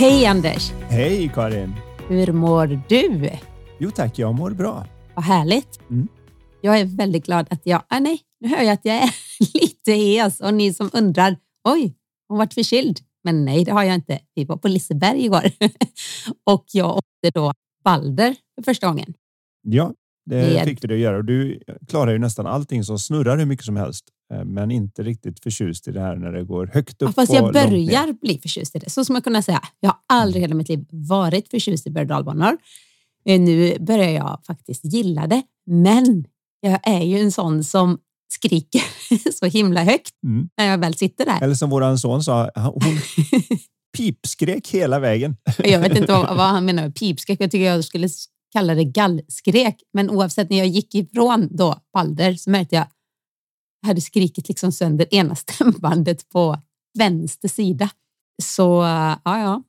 [0.00, 0.72] Hej Anders!
[0.88, 1.74] Hej Karin!
[2.08, 3.30] Hur mår du?
[3.78, 4.86] Jo tack, jag mår bra.
[5.14, 5.80] Vad härligt.
[5.90, 6.08] Mm.
[6.60, 7.82] Jag är väldigt glad att jag...
[7.88, 9.14] Ah, nej, nu hör jag att jag är
[9.54, 11.36] lite hes och ni som undrar,
[11.68, 11.94] oj,
[12.28, 12.98] hon varit förkyld.
[13.24, 14.18] Men nej, det har jag inte.
[14.34, 15.44] Vi var på Liseberg igår
[16.46, 17.52] och jag åkte då
[17.84, 19.14] Balder för första gången.
[19.62, 19.94] Ja,
[20.26, 21.22] det fick vi det att göra.
[21.22, 24.04] Du klarar ju nästan allting som snurrar hur mycket som helst.
[24.32, 27.08] Eh, men inte riktigt förtjust i det här när det går högt upp.
[27.08, 28.90] Ja, fast jag börjar bli förtjust i det.
[28.90, 29.62] Så som jag kunna säga.
[29.80, 32.08] Jag har aldrig i hela mitt liv varit förtjust i berg
[33.24, 35.42] eh, Nu börjar jag faktiskt gilla det.
[35.66, 36.24] Men
[36.60, 37.98] jag är ju en sån som
[38.32, 38.82] skriker
[39.32, 40.48] så himla högt mm.
[40.56, 41.42] när jag väl sitter där.
[41.42, 42.82] Eller som våran son sa, hon
[43.96, 45.36] pipskrek hela vägen.
[45.58, 47.40] jag vet inte vad, vad han menar med pipskrek.
[47.40, 48.08] Jag tycker jag skulle
[48.52, 49.76] kalla det gallskrek.
[49.92, 52.86] Men oavsett, när jag gick ifrån då Balder så märkte jag
[53.86, 56.56] hade skrikit liksom sönder ena stämbandet på
[56.98, 57.90] vänster sida.
[58.42, 58.62] Så
[59.24, 59.62] ja, ja.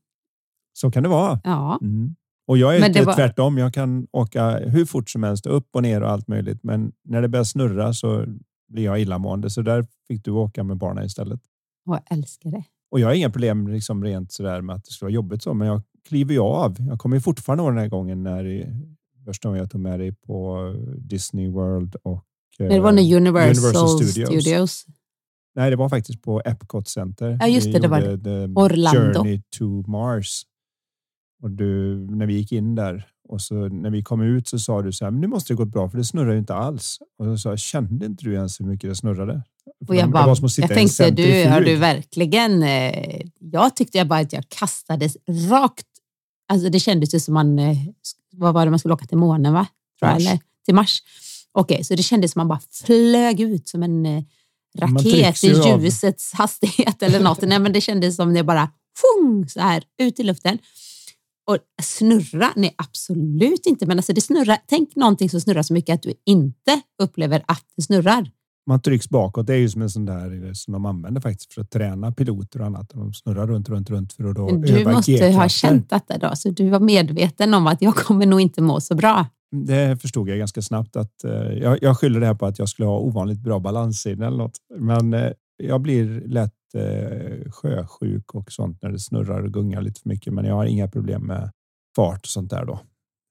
[0.73, 1.41] Så kan det vara.
[1.43, 1.79] Ja.
[1.81, 2.15] Mm.
[2.47, 3.13] Och jag är men inte var...
[3.13, 3.57] tvärtom.
[3.57, 6.63] Jag kan åka hur fort som helst, upp och ner och allt möjligt.
[6.63, 8.25] Men när det börjar snurra så
[8.67, 9.49] blir jag illamående.
[9.49, 11.41] Så där fick du åka med barnen istället.
[11.85, 12.63] Och jag älskar det.
[12.91, 15.53] Och jag har inga problem liksom rent sådär med att det ska vara jobbigt så,
[15.53, 16.75] men jag kliver ju av.
[16.79, 18.73] Jag kommer ju fortfarande ihåg den här gången när
[19.25, 20.65] första gången jag tog med dig på
[20.97, 22.25] Disney World och
[22.69, 24.43] det var när Universal, Universal Studios.
[24.43, 24.85] Studios.
[25.55, 27.37] Nej, det var faktiskt på Epcot Center.
[27.39, 27.79] Ja, just det.
[27.79, 28.47] det var det.
[28.55, 29.19] Orlando.
[29.19, 30.43] Journey to Mars.
[31.43, 34.81] Och du, när vi gick in där och så när vi kom ut så sa
[34.81, 36.97] du så här, men nu måste det gått bra för det snurrar ju inte alls.
[37.19, 39.43] Och så sa jag, kände inte du ens hur mycket det snurrade?
[39.87, 42.63] Och jag, bara, jag tänkte, du, har du verkligen...
[42.63, 45.17] Eh, jag tyckte jag bara att jag kastades
[45.49, 45.87] rakt.
[46.47, 47.77] Alltså det kändes ju som man, eh,
[48.31, 49.67] vad var det man skulle åka till månen va?
[49.99, 51.01] Jag, eller till Mars.
[51.53, 54.23] Okej, okay, så det kändes som man bara flög ut som en eh,
[54.77, 56.37] raket i ljusets av.
[56.37, 57.41] hastighet eller något.
[57.41, 58.69] Nej, men det kändes som det bara
[59.01, 60.57] fung, så här ut i luften.
[61.49, 62.49] Och snurra?
[62.55, 63.85] Nej, absolut inte.
[63.85, 64.57] Men alltså det snurrar.
[64.67, 68.31] Tänk någonting som snurrar så mycket att du inte upplever att det snurrar.
[68.67, 69.47] Man trycks bakåt.
[69.47, 72.59] Det är ju som en sån där som de använder faktiskt för att träna piloter
[72.59, 72.89] och annat.
[72.89, 76.49] De snurrar runt, runt, runt för att då Du måste ha känt detta då, så
[76.49, 79.25] du var medveten om att jag kommer nog inte må så bra.
[79.51, 82.69] Det förstod jag ganska snabbt att eh, jag, jag skyller det här på att jag
[82.69, 84.57] skulle ha ovanligt bra balanssinne eller något.
[84.79, 90.01] Men eh, jag blir lätt eh, sjösjuk och sånt när det snurrar och gungar lite
[90.01, 90.33] för mycket.
[90.33, 91.51] Men jag har inga problem med
[91.95, 92.79] fart och sånt där då.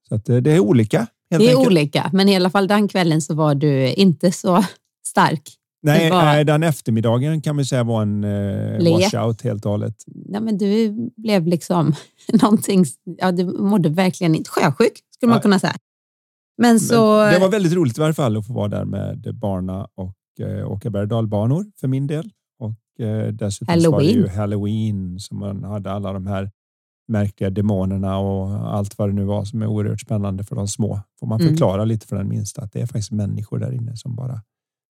[0.08, 1.06] Så att, det är olika.
[1.30, 1.66] det är enkelt.
[1.66, 4.64] olika, men i alla fall den kvällen så var du inte så
[5.06, 5.42] stark.
[5.82, 6.44] Nej, var...
[6.44, 9.94] den eftermiddagen kan man säga var en eh, washout helt och hållet.
[10.06, 11.94] Nej, men du blev liksom
[12.42, 12.84] någonting.
[13.18, 15.74] Ja, du mådde verkligen inte sjösjuk skulle man kunna säga.
[16.60, 17.16] Men, så...
[17.16, 20.16] Men det var väldigt roligt i varje fall att få vara där med barna och
[20.40, 22.30] eh, åka berg och för min del.
[22.58, 23.92] Och eh, dessutom Halloween.
[23.92, 26.50] var det ju Halloween som man hade alla de här
[27.08, 31.00] märkliga demonerna och allt vad det nu var som är oerhört spännande för de små.
[31.20, 31.52] Får man mm.
[31.52, 31.88] förklara mm.
[31.88, 34.42] lite för den minsta att det är faktiskt människor där inne som bara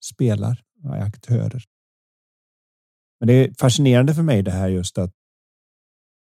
[0.05, 1.65] spelar och är aktörer.
[3.21, 5.13] Men det är fascinerande för mig det här just att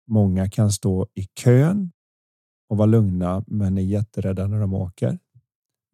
[0.08, 1.92] många kan stå i kön
[2.68, 5.18] och vara lugna men är jätterädda när de åker.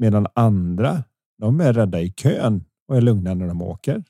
[0.03, 1.05] Medan andra,
[1.39, 4.05] de är rädda i kön och är lugna när de åker.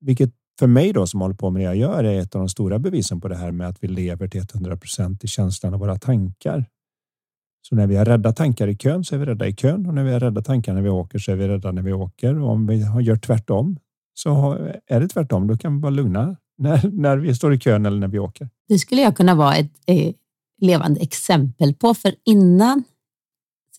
[0.00, 2.48] Vilket för mig då som håller på med det jag gör är ett av de
[2.48, 5.80] stora bevisen på det här med att vi lever till 100 procent i känslan av
[5.80, 6.64] våra tankar.
[7.68, 9.94] Så när vi har rädda tankar i kön så är vi rädda i kön och
[9.94, 12.40] när vi har rädda tankar när vi åker så är vi rädda när vi åker.
[12.40, 13.78] Och om vi gör tvärtom
[14.14, 14.52] så
[14.86, 15.46] är det tvärtom.
[15.46, 18.48] Då kan vi vara lugna när, när vi står i kön eller när vi åker.
[18.68, 20.14] Det skulle jag kunna vara ett eh,
[20.58, 22.84] levande exempel på, för innan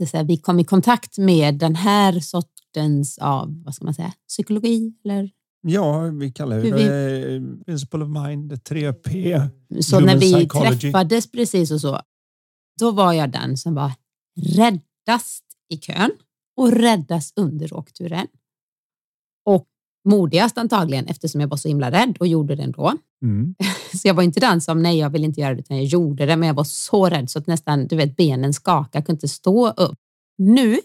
[0.05, 4.93] säga, vi kom i kontakt med den här sortens av, vad ska man säga, psykologi
[5.05, 5.29] eller
[5.63, 9.49] Ja, vi kallar det vi, Principle of Mind, 3P.
[9.81, 10.79] Så när vi psychology.
[10.79, 12.01] träffades precis och så,
[12.79, 13.91] då var jag den som var
[14.55, 16.11] räddast i kön
[16.57, 18.27] och räddast under åkturen.
[19.45, 19.67] Och
[20.09, 22.93] modigast antagligen eftersom jag var så himla rädd och gjorde det ändå.
[23.23, 23.55] Mm.
[23.93, 26.25] Så jag var inte den som, nej jag vill inte göra det, utan jag gjorde
[26.25, 29.17] det, men jag var så rädd så att nästan, du vet, benen skakade, jag kunde
[29.17, 29.99] inte stå upp.
[30.37, 30.79] Nu,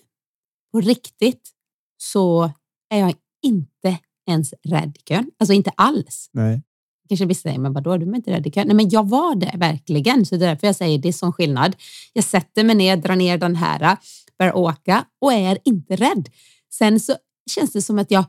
[0.73, 1.51] på riktigt,
[1.99, 2.51] så
[2.91, 3.99] är jag inte
[4.29, 5.31] ens rädd i kön.
[5.39, 6.31] Alltså inte alls.
[6.33, 6.63] Nej.
[7.09, 8.67] Kanske vissa säger, men vadå, du är inte rädd i kön?
[8.67, 10.27] Nej, men jag var det verkligen.
[10.27, 11.77] Så det är därför jag säger det är sån skillnad.
[12.13, 13.97] Jag sätter mig ner, drar ner den här,
[14.39, 16.29] börjar åka och är inte rädd.
[16.73, 17.17] Sen så
[17.51, 18.25] känns det som att jag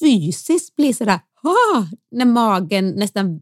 [0.00, 3.40] fysiskt blir sådär, ah, när magen nästan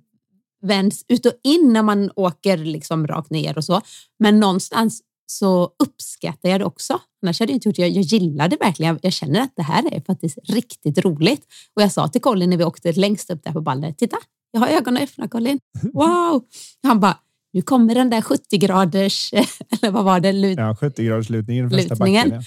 [0.63, 3.81] vänds ut och in när man åker liksom rakt ner och så.
[4.19, 7.01] Men någonstans så uppskattar jag det också.
[7.23, 7.83] Annars hade jag inte gjort det.
[7.83, 8.99] Jag, jag gillar det verkligen.
[9.03, 11.47] Jag, känner att det här är faktiskt riktigt roligt.
[11.75, 14.17] Och jag sa till Colin när vi åkte längst upp där på ballet, titta,
[14.51, 15.59] jag har ögonen öppna Colin.
[15.93, 16.45] Wow!
[16.83, 17.19] Han bara,
[17.53, 20.33] nu kommer den där 70 graders, eller vad var det?
[20.33, 21.69] Lut ja, 70 graders lutningen
[21.99, 22.31] backen.
[22.31, 22.43] Ja.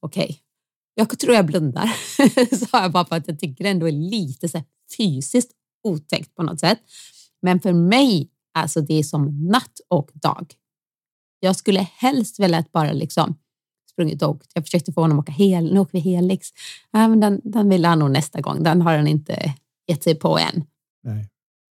[0.00, 0.38] Okej.
[1.00, 1.86] Jag tror jag blundar,
[2.66, 4.62] sa jag bara för att jag tycker det ändå är lite så
[4.96, 5.50] fysiskt
[5.82, 6.78] otäckt på något sätt.
[7.42, 10.54] Men för mig, alltså det är som natt och dag.
[11.40, 13.36] Jag skulle helst velat bara liksom
[13.90, 14.50] sprungit och åkt.
[14.54, 15.74] Jag försökte få honom att åka hel.
[15.74, 16.48] Nu åker vi Helix.
[16.90, 18.62] Ja, men den, den vill han nog nästa gång.
[18.62, 19.54] Den har han inte
[19.86, 20.64] gett sig på än.
[21.02, 21.28] Nej.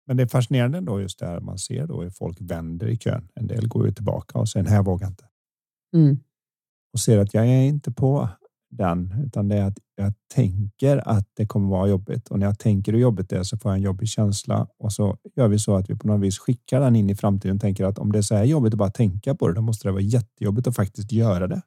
[0.07, 2.97] Men det är fascinerande då just det här man ser då hur folk vänder i
[2.97, 3.29] kön.
[3.35, 5.25] En del går ju tillbaka och säger nej, jag vågar inte.
[5.95, 6.19] Mm.
[6.93, 8.29] Och ser att jag är inte på
[8.73, 12.59] den, utan det är att jag tänker att det kommer vara jobbigt och när jag
[12.59, 15.59] tänker hur jobbigt det är så får jag en jobbig känsla och så gör vi
[15.59, 18.13] så att vi på något vis skickar den in i framtiden och tänker att om
[18.13, 20.67] det är så här jobbigt att bara tänka på det, då måste det vara jättejobbigt
[20.67, 21.63] att faktiskt göra det.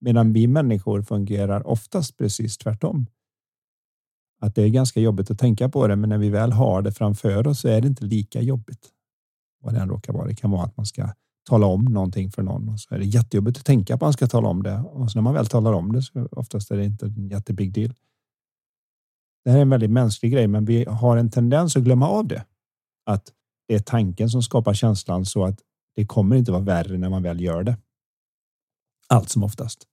[0.00, 3.06] Medan vi människor fungerar oftast precis tvärtom.
[4.40, 6.92] Att det är ganska jobbigt att tänka på det, men när vi väl har det
[6.92, 8.88] framför oss så är det inte lika jobbigt.
[9.60, 10.26] Vad det än råkar vara.
[10.26, 11.12] Det kan vara att man ska
[11.48, 14.12] tala om någonting för någon och så är det jättejobbigt att tänka på att man
[14.12, 14.78] ska tala om det.
[14.78, 17.72] Och så när man väl talar om det så oftast är det inte en jättebig
[17.72, 17.94] deal.
[19.44, 22.26] Det här är en väldigt mänsklig grej, men vi har en tendens att glömma av
[22.26, 22.44] det.
[23.06, 23.32] Att
[23.68, 25.60] det är tanken som skapar känslan så att
[25.96, 27.76] det kommer inte vara värre när man väl gör det.
[29.08, 29.86] Allt som oftast.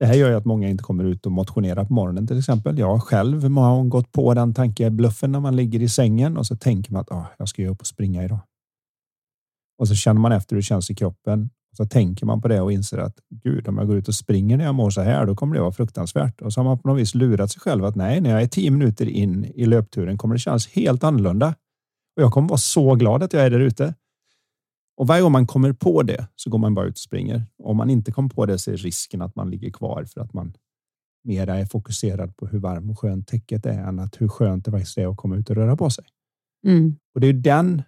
[0.00, 2.78] Det här gör ju att många inte kommer ut och motionerar på morgonen till exempel.
[2.78, 6.46] Jag har själv många gånger gått på den tankebluffen när man ligger i sängen och
[6.46, 8.40] så tänker man att ah, jag ska ju upp och springa idag.
[9.82, 11.50] Och så känner man efter hur det känns i kroppen.
[11.76, 14.56] Så tänker man på det och inser att gud, om jag går ut och springer
[14.56, 16.40] när jag mår så här, då kommer det vara fruktansvärt.
[16.40, 18.46] Och så har man på något vis lurat sig själv att nej, när jag är
[18.46, 21.54] tio minuter in i löpturen kommer det kännas helt annorlunda.
[22.16, 23.94] Och jag kommer vara så glad att jag är där ute.
[24.96, 27.46] Och varje gång man kommer på det så går man bara ut och springer.
[27.62, 30.32] Om man inte kommer på det så är risken att man ligger kvar för att
[30.32, 30.52] man
[31.24, 34.70] mera är fokuserad på hur varm och skönt täcket är än att hur skönt det
[34.70, 36.04] faktiskt är att komma ut och röra på sig.
[36.66, 36.96] Mm.
[37.14, 37.82] Och det är den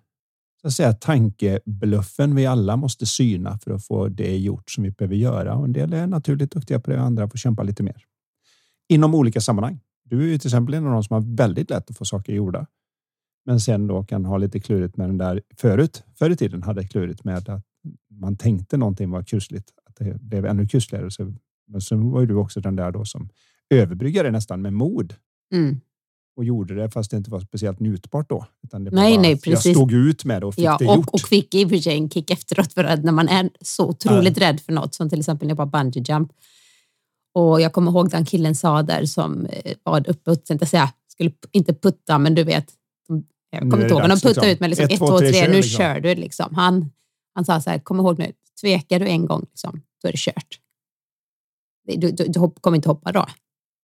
[0.64, 4.90] så att säga, tankebluffen vi alla måste syna för att få det gjort som vi
[4.90, 5.54] behöver göra.
[5.54, 8.04] Och en del är naturligt duktiga på det, andra får kämpa lite mer.
[8.88, 9.80] Inom olika sammanhang.
[10.04, 12.32] Du är ju till exempel en av de som har väldigt lätt att få saker
[12.32, 12.66] gjorda.
[13.46, 16.04] Men sen då kan ha lite klurigt med den där förut.
[16.18, 17.64] Förr i tiden hade klurigt med att
[18.10, 19.72] man tänkte någonting var kusligt.
[19.84, 21.10] Att det blev ännu kusligare.
[21.10, 21.34] Så,
[21.68, 23.28] men sen var ju du också den där då som
[23.70, 25.14] överbryggade nästan med mod.
[25.52, 25.80] Mm
[26.36, 28.46] och gjorde det fast det inte var speciellt njutbart då.
[28.72, 29.66] Nej, nej, precis.
[29.66, 31.08] Jag stod ut med det och fick ja, det och, gjort.
[31.12, 33.88] Och fick i och för sig en kick efteråt för att när man är så
[33.88, 34.48] otroligt ja.
[34.48, 36.32] rädd för något som till exempel när jag var bungee jump
[37.34, 39.46] och jag kommer ihåg den killen sa där som
[39.82, 42.66] var uppe och tänkte säga, skulle inte putta men du vet,
[43.50, 44.48] jag kommer inte ihåg, de puttade liksom.
[44.48, 45.78] ut med liksom, ett, två, tre, tre nu liksom.
[45.78, 46.14] kör du.
[46.14, 46.54] Liksom.
[46.54, 46.90] Han,
[47.34, 50.18] han sa så här, kom ihåg nu, tvekar du en gång, liksom, då är det
[50.18, 50.60] kört.
[51.84, 53.26] Du, du, du, du kommer inte hoppa då.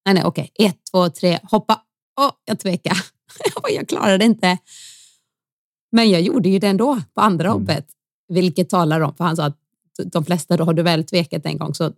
[0.07, 0.51] Nej, nej, okej.
[0.55, 1.83] Ett, två, tre, hoppa
[2.27, 3.01] oh, jag tvekade.
[3.71, 4.59] jag klarade inte.
[5.93, 7.61] Men jag gjorde ju det ändå på andra mm.
[7.61, 7.87] hoppet,
[8.29, 9.59] vilket talar om, för han sa att
[10.05, 11.93] de flesta, då har du väl tvekat en gång så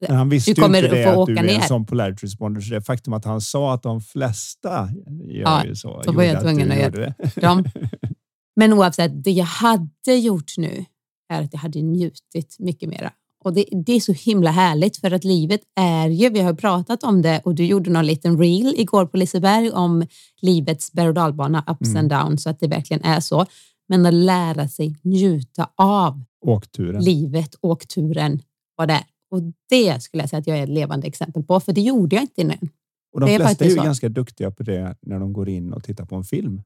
[0.00, 2.60] men han visste du kommer inte det, få att du är en sån polarity responder,
[2.60, 4.88] så det faktum att han sa att de flesta
[5.22, 6.02] gör ja, ju så.
[6.02, 7.14] Då var jag tvungen att, att göra
[7.54, 7.72] det.
[8.56, 10.84] Men oavsett, det jag hade gjort nu
[11.28, 13.12] är att jag hade njutit mycket mera
[13.44, 17.02] och det, det, är så himla härligt för att livet är ju, vi har pratat
[17.02, 20.06] om det och du gjorde någon liten reel igår på Liseberg om
[20.40, 21.96] livets berg och dalbana, ups mm.
[21.96, 23.46] and downs, så att det verkligen är så.
[23.88, 27.04] Men att lära sig njuta av åkturen.
[27.04, 28.42] livet, åkturen,
[28.76, 29.04] vad det är.
[29.30, 32.16] Och det skulle jag säga att jag är ett levande exempel på, för det gjorde
[32.16, 32.68] jag inte innan.
[33.12, 33.84] Och de det flesta är, är ju så.
[33.84, 36.62] ganska duktiga på det när de går in och tittar på en film.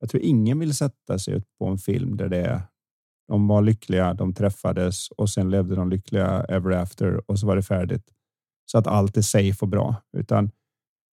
[0.00, 2.62] Jag tror ingen vill sätta sig på en film där det är
[3.28, 7.56] de var lyckliga, de träffades och sen levde de lyckliga ever after och så var
[7.56, 8.04] det färdigt.
[8.66, 9.96] Så att allt är safe och bra.
[10.16, 10.50] Utan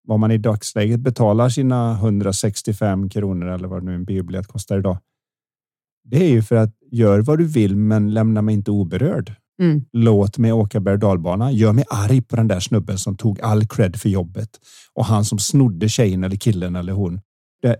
[0.08, 4.98] vad man i dagsläget betalar sina 165 kronor eller vad nu en biobiljett kostar idag.
[6.04, 9.34] Det är ju för att gör vad du vill, men lämna mig inte oberörd.
[9.62, 9.84] Mm.
[9.92, 11.52] Låt mig åka berg dalbana.
[11.52, 14.50] Gör mig arg på den där snubben som tog all cred för jobbet
[14.94, 17.20] och han som snodde tjejen eller killen eller hon.
[17.62, 17.76] Det,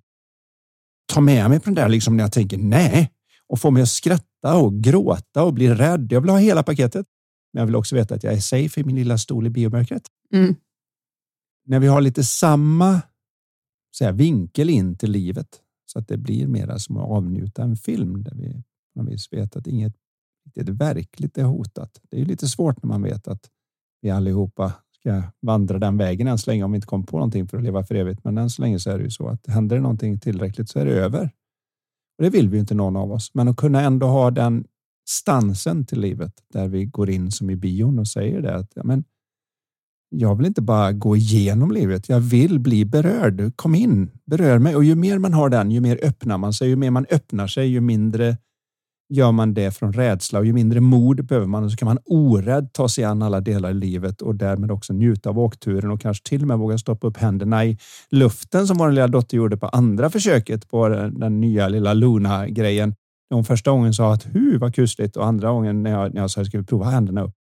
[1.12, 3.11] ta med mig på den där liksom när jag tänker nej,
[3.49, 6.09] och få mig att skratta och gråta och bli rädd.
[6.12, 7.07] Jag vill ha hela paketet.
[7.52, 10.02] Men jag vill också veta att jag är safe i min lilla stol i biomörkret.
[10.35, 10.55] Mm.
[11.67, 13.02] När vi har lite samma
[13.99, 18.25] säga, vinkel in till livet så att det blir mera som att avnjuta en film
[18.25, 18.62] där vi
[18.95, 19.95] på något vis vet att inget
[20.55, 22.00] det verkligt är hotat.
[22.11, 23.50] Det är lite svårt när man vet att
[24.00, 27.49] vi allihopa ska vandra den vägen än så länge om vi inte kommer på någonting
[27.49, 28.25] för att leva för evigt.
[28.25, 30.78] Men än så länge så är det ju så att händer det någonting tillräckligt så
[30.78, 31.31] är det över.
[32.18, 34.64] Och det vill vi ju inte någon av oss, men att kunna ändå ha den
[35.08, 38.82] stansen till livet där vi går in som i bion och säger det att ja,
[38.84, 39.04] men
[40.10, 42.08] jag vill inte bara gå igenom livet.
[42.08, 43.56] Jag vill bli berörd.
[43.56, 44.76] Kom in, berör mig.
[44.76, 46.68] Och ju mer man har den, ju mer öppnar man sig.
[46.68, 48.37] Ju mer man öppnar sig, ju mindre
[49.08, 51.98] gör man det från rädsla och ju mindre mod behöver man och så kan man
[52.04, 56.00] orädd ta sig an alla delar i livet och därmed också njuta av åkturen och
[56.00, 57.78] kanske till och med våga stoppa upp händerna i
[58.10, 62.94] luften som vår lilla dotter gjorde på andra försöket på den nya lilla Luna grejen.
[63.30, 66.30] Hon första gången sa att hu vad kusligt och andra gången när jag, när jag
[66.30, 67.34] sa jag skulle prova händerna upp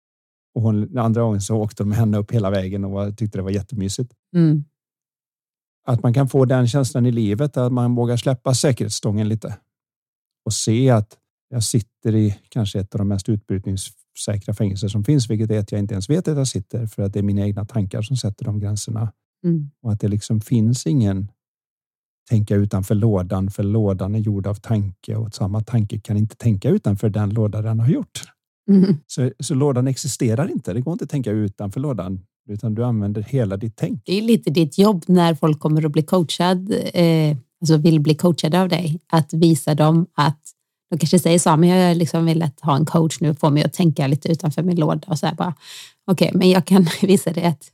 [0.54, 3.38] och hon, andra gången så åkte de med henne upp hela vägen och var, tyckte
[3.38, 4.12] det var jättemysigt.
[4.34, 4.64] Mm.
[5.86, 9.56] Att man kan få den känslan i livet att man vågar släppa säkerhetsstången lite
[10.44, 11.18] och se att
[11.48, 15.72] jag sitter i kanske ett av de mest utbrytningssäkra fängelser som finns, vilket är att
[15.72, 18.16] jag inte ens vet att jag sitter för att det är mina egna tankar som
[18.16, 19.12] sätter de gränserna.
[19.44, 19.70] Mm.
[19.82, 21.28] Och att det liksom finns ingen
[22.30, 26.68] tänka utanför lådan, för lådan är gjord av tanke och samma tanke kan inte tänka
[26.68, 28.22] utanför den låda den har gjort.
[28.70, 28.96] Mm.
[29.06, 30.72] Så, så lådan existerar inte.
[30.72, 34.02] Det går inte att tänka utanför lådan, utan du använder hela ditt tänk.
[34.04, 38.14] Det är lite ditt jobb när folk kommer att bli coachad, eh, alltså vill bli
[38.14, 40.40] coachade av dig, att visa dem att
[40.90, 43.64] de kanske säger så, men jag liksom vill att ha en coach nu, få mig
[43.64, 45.54] att tänka lite utanför min låda och så här bara.
[46.10, 47.70] Okej, okay, men jag kan visa dig att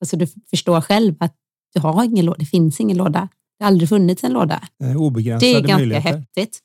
[0.00, 1.34] alltså du förstår själv att
[1.74, 2.38] du har ingen låda.
[2.38, 3.28] Det finns ingen låda.
[3.58, 4.60] Det har aldrig funnits en låda.
[4.96, 6.12] Obegränsade Det är ganska möjligheter.
[6.12, 6.60] häftigt.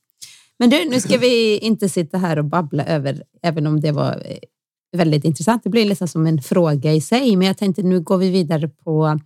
[0.59, 4.11] Men du, nu ska vi inte sitta här och babbla över, även om det var
[4.11, 4.37] eh,
[4.97, 5.63] väldigt intressant.
[5.63, 8.67] Det blir nästan som en fråga i sig, men jag tänkte nu går vi vidare
[8.67, 9.19] på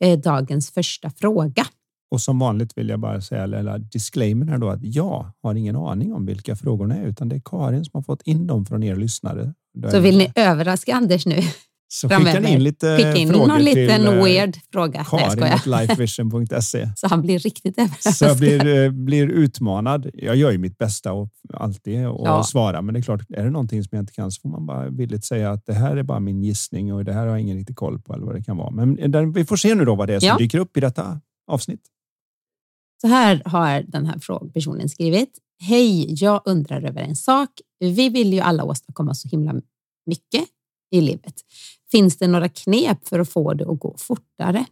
[0.00, 1.66] eh, dagens första fråga.
[2.10, 5.76] Och som vanligt vill jag bara säga, eller disclaimer här då, att jag har ingen
[5.76, 8.82] aning om vilka frågorna är, utan det är Karin som har fått in dem från
[8.82, 9.54] er lyssnare.
[9.90, 11.42] Så vill ni överraska Anders nu?
[11.88, 15.04] Så skicka in lite Skicka in frågor någon liten till eh, weird fråga.
[15.04, 18.14] Karin.lifevision.se Så han blir riktigt överraskad.
[18.14, 20.10] Så jag blir, eh, blir utmanad.
[20.14, 22.44] Jag gör ju mitt bästa och alltid och ja.
[22.44, 24.66] svara, men det är klart, är det någonting som jag inte kan så får man
[24.66, 27.40] bara villigt säga att det här är bara min gissning och det här har jag
[27.40, 28.70] ingen riktig koll på eller vad det kan vara.
[28.70, 30.36] Men vi får se nu då vad det är som ja.
[30.38, 31.80] dyker upp i detta avsnitt.
[33.00, 35.38] Så här har den här personen skrivit.
[35.62, 37.50] Hej, jag undrar över en sak.
[37.78, 39.54] Vi vill ju alla åstadkomma så himla
[40.06, 40.48] mycket
[40.90, 41.34] i livet.
[41.90, 44.66] Finns det några knep för att få det att gå fortare?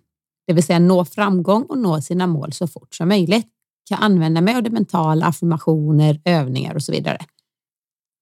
[0.47, 3.47] Det vill säga nå framgång och nå sina mål så fort som möjligt.
[3.89, 7.19] Kan använda mig av det mentala, affirmationer, övningar och så vidare.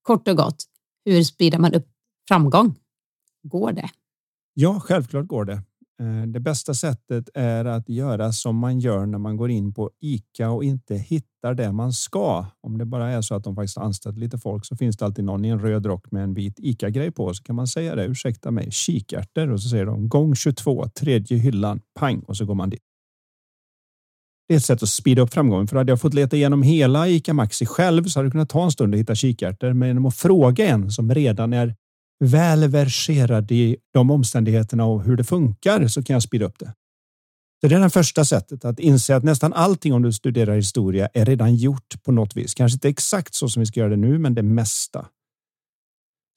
[0.01, 0.63] Kort och gott,
[1.05, 1.87] hur sprider man upp
[2.27, 2.75] framgång?
[3.43, 3.89] Går det?
[4.53, 5.61] Ja, självklart går det.
[6.01, 9.91] Eh, det bästa sättet är att göra som man gör när man går in på
[9.99, 12.45] Ica och inte hittar det man ska.
[12.61, 15.25] Om det bara är så att de faktiskt anställt lite folk så finns det alltid
[15.25, 17.33] någon i en röd rock med en vit Ica-grej på.
[17.33, 18.05] Så kan man säga det.
[18.05, 22.55] Ursäkta mig, kikärtor och så säger de gång 22, tredje hyllan, pang och så går
[22.55, 22.81] man dit.
[24.47, 25.67] Det är ett sätt att speeda upp framgången.
[25.67, 28.63] För hade jag fått leta igenom hela Ica Maxi själv så hade det kunnat ta
[28.63, 29.73] en stund att hitta kikärtor.
[29.73, 31.75] Men genom att fråga en som redan är
[32.23, 36.73] väl verserad i de omständigheterna och hur det funkar så kan jag speeda upp det.
[37.61, 41.09] Så det är det första sättet att inse att nästan allting om du studerar historia
[41.13, 42.53] är redan gjort på något vis.
[42.53, 45.05] Kanske inte exakt så som vi ska göra det nu, men det mesta.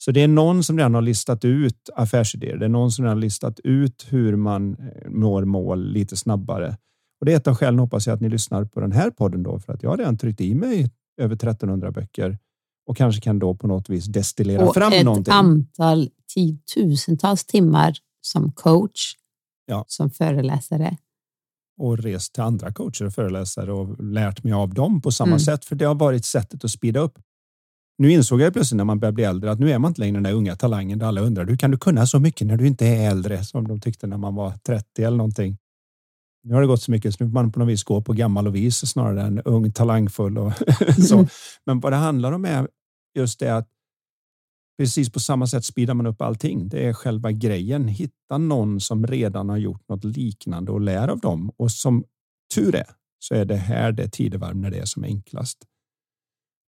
[0.04, 2.56] Så det är någon som redan har listat ut affärsidéer.
[2.56, 6.76] Det är någon som redan har listat ut hur man eh, når mål lite snabbare.
[7.20, 9.42] Och det är ett av skälen hoppas jag att ni lyssnar på den här podden
[9.42, 10.90] då, för att jag har redan tryckt i mig
[11.20, 12.38] över 1300 böcker
[12.86, 15.32] och kanske kan då på något vis destillera och fram ett någonting.
[15.32, 19.14] ett antal tiotusentals timmar som coach,
[19.66, 19.84] ja.
[19.88, 20.96] som föreläsare.
[21.78, 25.40] Och rest till andra coacher och föreläsare och lärt mig av dem på samma mm.
[25.40, 25.64] sätt.
[25.64, 27.18] För det har varit sättet att speeda upp.
[27.98, 30.14] Nu insåg jag plötsligt när man börjar bli äldre att nu är man inte längre
[30.14, 32.66] den där unga talangen där alla undrar hur kan du kunna så mycket när du
[32.66, 35.58] inte är äldre som de tyckte när man var 30 eller någonting.
[36.42, 38.46] Nu har det gått så mycket så nu man på något vis gå på gammal
[38.46, 40.52] och vis snarare än ung talangfull och
[41.08, 41.26] så.
[41.66, 42.68] Men vad det handlar om är
[43.16, 43.68] just det att
[44.78, 46.68] precis på samma sätt speedar man upp allting.
[46.68, 47.88] Det är själva grejen.
[47.88, 51.50] Hitta någon som redan har gjort något liknande och lär av dem.
[51.56, 52.04] Och som
[52.54, 55.58] tur är så är det här det tidevarv när det är som enklast.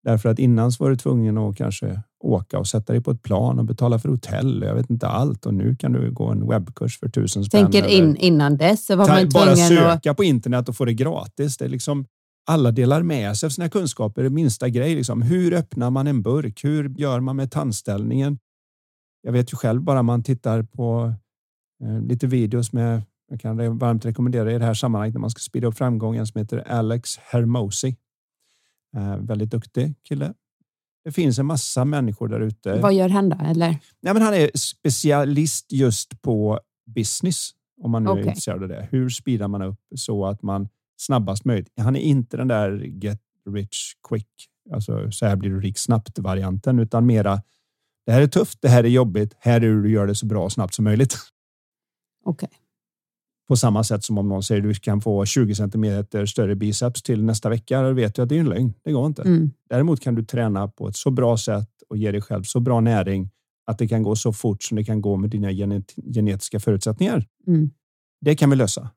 [0.05, 3.23] Därför att innan så var du tvungen att kanske åka och sätta dig på ett
[3.23, 4.63] plan och betala för hotell.
[4.63, 7.73] Jag vet inte allt och nu kan du gå en webbkurs för tusen spänn.
[7.73, 11.57] Tänker in, innan dess så var man Bara söka på internet och få det gratis.
[11.57, 12.07] Det är liksom
[12.47, 14.23] alla delar med sig av sina kunskaper.
[14.23, 14.95] Det minsta grej.
[14.95, 15.23] Liksom.
[15.23, 16.65] Hur öppnar man en burk?
[16.65, 18.39] Hur gör man med tandställningen?
[19.23, 21.15] Jag vet ju själv bara man tittar på
[21.85, 25.39] eh, lite videos med jag kan varmt rekommendera i det här sammanhanget när man ska
[25.39, 27.97] sprida upp framgången som heter Alex Hermosi.
[28.97, 30.35] Eh, väldigt duktig kille.
[31.05, 32.81] Det finns en massa människor där ute.
[32.81, 33.37] Vad gör han då?
[33.45, 33.69] Eller?
[34.01, 37.51] Nej, men han är specialist just på business.
[37.83, 38.23] Om man nu okay.
[38.23, 38.89] är intresserad av det.
[38.91, 41.73] Hur speedar man upp så att man snabbast möjligt.
[41.77, 44.29] Han är inte den där get rich quick.
[44.73, 47.43] Alltså så här blir du rik snabbt varianten, utan mera.
[48.07, 48.59] Det här är tufft.
[48.63, 49.35] Det här är jobbigt.
[49.39, 51.17] Här är hur du gör det så bra och snabbt som möjligt.
[52.25, 52.47] Okej.
[52.47, 52.59] Okay.
[53.49, 57.25] På samma sätt som om någon säger du kan få 20 centimeter större biceps till
[57.25, 57.83] nästa vecka.
[57.83, 58.75] Då vet du att det är en lögn.
[58.85, 59.23] Det går inte.
[59.23, 59.51] Mm.
[59.71, 62.81] Däremot kan du träna på ett så bra sätt och ge dig själv så bra
[62.81, 63.31] näring
[63.67, 67.27] att det kan gå så fort som det kan gå med dina genet genetiska förutsättningar.
[67.47, 67.71] Mm.
[68.21, 68.91] Det kan vi lösa.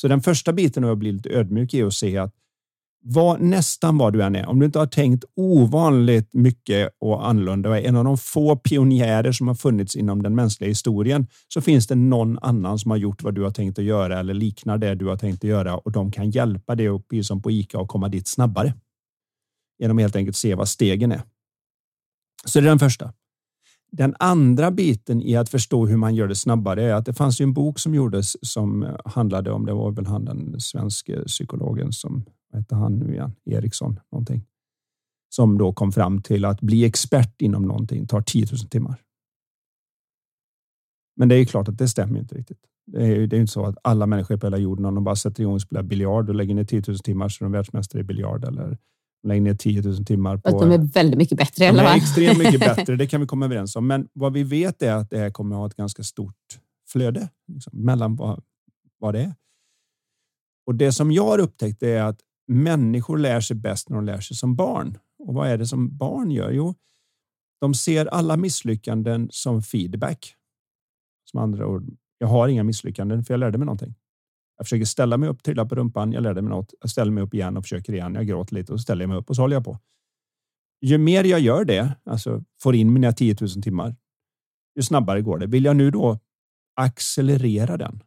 [0.00, 2.34] Så den första biten är att bli lite ödmjuk är att se att
[3.08, 7.68] vad nästan vad du än är, om du inte har tänkt ovanligt mycket och annorlunda
[7.68, 11.60] och är en av de få pionjärer som har funnits inom den mänskliga historien så
[11.60, 14.78] finns det någon annan som har gjort vad du har tänkt att göra eller liknar
[14.78, 17.78] det du har tänkt att göra och de kan hjälpa dig upp som på Ica
[17.78, 18.74] och komma dit snabbare.
[19.78, 21.22] Genom helt enkelt se vad stegen är.
[22.44, 23.12] Så det är den första.
[23.92, 27.40] Den andra biten i att förstå hur man gör det snabbare är att det fanns
[27.40, 31.92] ju en bok som gjordes som handlade om, det var väl han den svenske psykologen
[31.92, 33.34] som vad hette han nu igen?
[33.44, 34.44] Eriksson någonting.
[35.28, 39.02] Som då kom fram till att bli expert inom någonting tar 10 000 timmar.
[41.16, 42.60] Men det är ju klart att det stämmer inte riktigt.
[42.86, 45.04] Det är ju det är inte så att alla människor på hela jorden, om de
[45.04, 47.52] bara sätter igång och spelar biljard och lägger ner 10 000 timmar så är de
[47.52, 48.78] världsmästare i biljard eller
[49.22, 50.48] lägger ner 10 000 timmar på...
[50.48, 51.66] Att de är väldigt mycket bättre.
[51.72, 53.86] De är extremt mycket bättre, det kan vi komma överens om.
[53.86, 56.58] Men vad vi vet är att det här kommer att ha ett ganska stort
[56.88, 58.42] flöde liksom, mellan vad,
[58.98, 59.34] vad det är.
[60.66, 64.20] Och det som jag har upptäckt är att människor lär sig bäst när de lär
[64.20, 64.98] sig som barn.
[65.18, 66.50] Och vad är det som barn gör?
[66.50, 66.74] Jo,
[67.60, 70.34] de ser alla misslyckanden som feedback.
[71.24, 73.94] Som andra ord, jag har inga misslyckanden för jag lärde mig någonting.
[74.56, 76.74] Jag försöker ställa mig upp, trilla på rumpan, jag lärde mig något.
[76.80, 78.14] Jag ställer mig upp igen och försöker igen.
[78.14, 79.78] Jag gråter lite och ställer mig upp och så håller jag på.
[80.80, 83.96] Ju mer jag gör det, alltså får in mina 10 000 timmar,
[84.76, 85.46] ju snabbare går det.
[85.46, 86.18] Vill jag nu då
[86.74, 88.02] accelerera den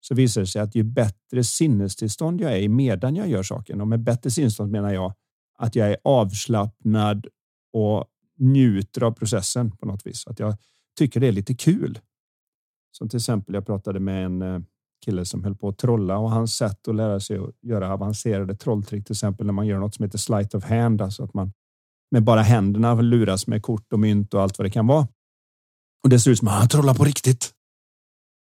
[0.00, 3.80] så visar det sig att ju bättre sinnestillstånd jag är i medan jag gör saken
[3.80, 5.14] och med bättre sinnestillstånd menar jag
[5.58, 7.26] att jag är avslappnad
[7.72, 8.06] och
[8.38, 10.26] njuter av processen på något vis.
[10.26, 10.56] Att jag
[10.98, 11.98] tycker det är lite kul.
[12.90, 14.60] Som till exempel, jag pratade med en eh,
[15.04, 18.56] kille som höll på att trolla och hans sätt att lära sig att göra avancerade
[18.56, 21.52] trolltrick, till exempel när man gör något som heter sleight of hand, alltså att man
[22.10, 25.08] med bara händerna luras med kort och mynt och allt vad det kan vara.
[26.04, 27.50] Och det ser ut som att han trollar på riktigt.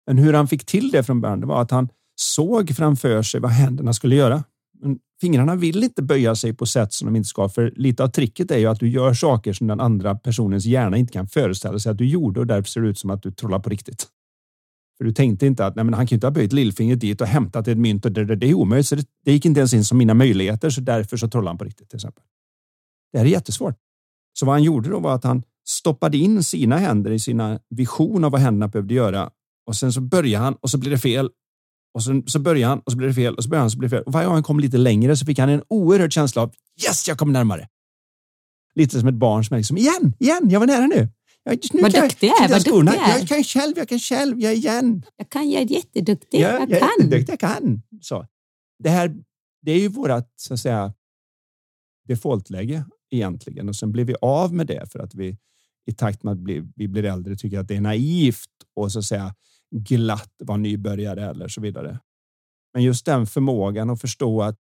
[0.06, 1.88] Men hur han fick till det från början var att han
[2.20, 4.44] såg framför sig vad händerna skulle göra.
[4.82, 8.08] Men fingrarna vill inte böja sig på sätt som de inte ska, för lite av
[8.08, 11.78] tricket är ju att du gör saker som den andra personens hjärna inte kan föreställa
[11.78, 14.06] sig att du gjorde och därför ser det ut som att du trollar på riktigt.
[15.00, 17.26] För du tänkte inte att nej, men han kan inte ha böjt lillfingret dit och
[17.26, 18.86] hämtat ett mynt och det, det, det är omöjligt.
[18.86, 21.58] Så det, det gick inte ens in som mina möjligheter, så därför så trollade han
[21.58, 22.24] på riktigt till exempel.
[23.12, 23.76] Det här är jättesvårt.
[24.32, 28.24] Så vad han gjorde då var att han stoppade in sina händer i sina vision
[28.24, 29.30] av vad händerna behövde göra
[29.66, 31.30] och sen så började han och så blir det fel.
[31.94, 33.78] Och sen så börjar han och så blir det fel och så börjar han så
[33.78, 34.04] blir det fel.
[34.04, 36.52] Och varje gång han kom lite längre så fick han en oerhörd känsla av
[36.86, 37.68] yes, jag kom närmare.
[38.74, 41.08] Lite som ett barn som är liksom igen, igen, jag var nära nu.
[41.42, 43.18] Jag, nu vad duktig jag är, vad duktig jag är.
[43.18, 45.04] Jag kan själv, jag kan själv, jag är igen.
[45.16, 46.88] Jag kan, jag är jätteduktig, jag, jag, jag kan.
[46.98, 47.82] Jätteduktig, jag kan.
[48.00, 48.26] Så.
[48.78, 49.16] Det här,
[49.62, 50.94] det är ju vårt, så att säga,
[52.08, 55.36] defaultläge egentligen och sen blir vi av med det för att vi
[55.86, 56.38] i takt med att
[56.76, 59.34] vi blir äldre tycker att det är naivt och så att säga
[59.76, 61.98] glatt vara nybörjare eller så vidare.
[62.74, 64.58] Men just den förmågan att förstå att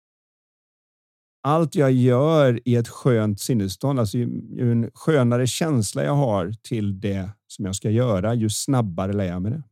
[1.44, 4.24] allt jag gör i ett skönt sinnesstånd, alltså ju,
[4.56, 9.24] ju en skönare känsla jag har till det som jag ska göra, ju snabbare lär
[9.24, 9.62] jag mig det.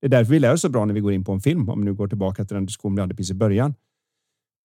[0.00, 1.68] Det är därför vi lär oss så bra när vi går in på en film,
[1.68, 3.74] om vi nu går tillbaka till den diskussion vi hade precis i början.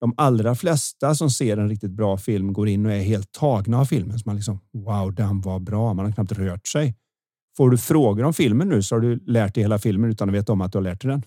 [0.00, 3.80] De allra flesta som ser en riktigt bra film går in och är helt tagna
[3.80, 4.18] av filmen.
[4.18, 5.94] Så man liksom, wow, den var bra.
[5.94, 6.94] Man har knappt rört sig.
[7.56, 10.34] Får du frågor om filmen nu så har du lärt dig hela filmen utan att
[10.34, 11.22] veta om att du har lärt dig den.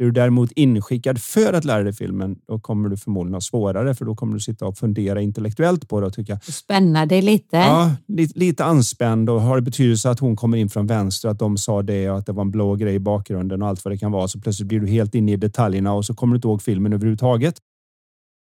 [0.00, 3.94] Är du däremot inskickad för att lära dig filmen, då kommer du förmodligen ha svårare
[3.94, 6.40] för då kommer du sitta och fundera intellektuellt på det och tycka.
[6.40, 7.56] Spänna dig lite.
[7.56, 11.38] Ja, lite, lite anspänd och har det betydelse att hon kommer in från vänster, att
[11.38, 13.92] de sa det och att det var en blå grej i bakgrunden och allt vad
[13.92, 14.28] det kan vara.
[14.28, 16.92] Så plötsligt blir du helt inne i detaljerna och så kommer du inte ihåg filmen
[16.92, 17.54] överhuvudtaget.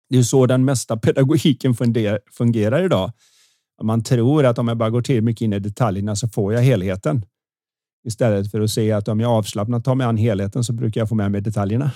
[0.09, 1.75] Det är så den mesta pedagogiken
[2.37, 3.11] fungerar idag.
[3.83, 6.61] Man tror att om jag bara går till mycket in i detaljerna så får jag
[6.61, 7.25] helheten.
[8.07, 11.09] Istället för att se att om jag avslappnat tar mig an helheten så brukar jag
[11.09, 11.91] få med mig detaljerna.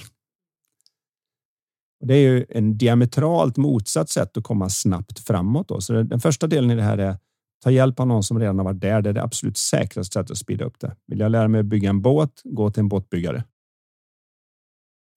[2.02, 5.68] Och det är ju en diametralt motsatt sätt att komma snabbt framåt.
[5.68, 5.82] Då.
[5.82, 7.18] Så den första delen i det här är
[7.64, 9.02] Ta hjälp av någon som redan har varit där.
[9.02, 10.96] Det är det absolut säkraste sättet att speeda upp det.
[11.08, 13.44] Vill jag lära mig att bygga en båt, gå till en båtbyggare.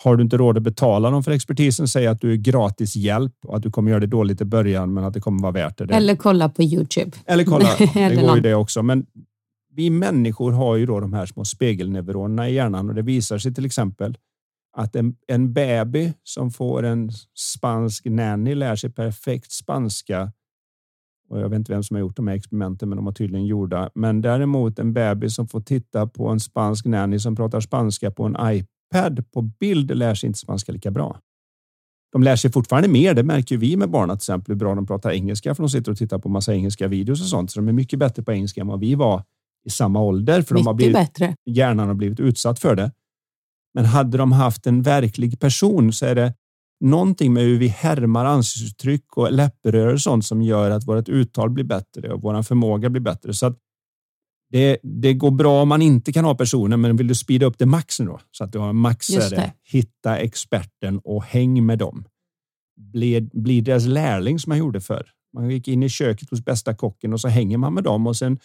[0.04, 3.34] Har du inte råd att betala dem för expertisen, säg att du är gratis hjälp
[3.46, 5.78] och att du kommer göra det dåligt i början, men att det kommer vara värt
[5.78, 5.94] det.
[5.94, 7.10] Eller kolla på Youtube.
[7.26, 8.82] Eller kolla, det går ju det också.
[8.82, 9.06] Men
[9.76, 13.54] vi människor har ju då de här små spegelneuronerna i hjärnan och det visar sig
[13.54, 14.18] till exempel
[14.76, 20.32] att en, en baby som får en spansk nanny lär sig perfekt spanska.
[21.28, 23.46] Och jag vet inte vem som har gjort de här experimenten, men de har tydligen
[23.46, 23.90] gjorda.
[23.94, 28.24] Men däremot en baby som får titta på en spansk nanny som pratar spanska på
[28.24, 31.20] en iPad på bild lär sig inte spanska lika bra.
[32.12, 33.14] De lär sig fortfarande mer.
[33.14, 35.92] Det märker vi med barnen till exempel hur bra de pratar engelska för de sitter
[35.92, 37.50] och tittar på massa engelska videos och sånt.
[37.50, 39.22] Så de är mycket bättre på engelska än vad vi var
[39.66, 40.42] i samma ålder.
[40.42, 41.36] För de har blivit, bättre.
[41.46, 42.92] Hjärnan har blivit utsatt för det.
[43.74, 46.34] Men hade de haft en verklig person så är det
[46.80, 51.50] någonting med hur vi härmar ansiktsuttryck och läpprörelser och sånt som gör att vårt uttal
[51.50, 53.34] blir bättre och vår förmåga blir bättre.
[53.34, 53.58] Så att
[54.50, 57.58] det, det går bra om man inte kan ha personen, men vill du speeda upp
[57.58, 59.52] det max då så att du har max är det.
[59.64, 62.04] Hitta experten och häng med dem.
[62.92, 65.06] Bli, bli deras lärling som man gjorde förr.
[65.32, 68.16] Man gick in i köket hos bästa kocken och så hänger man med dem och
[68.16, 68.38] sen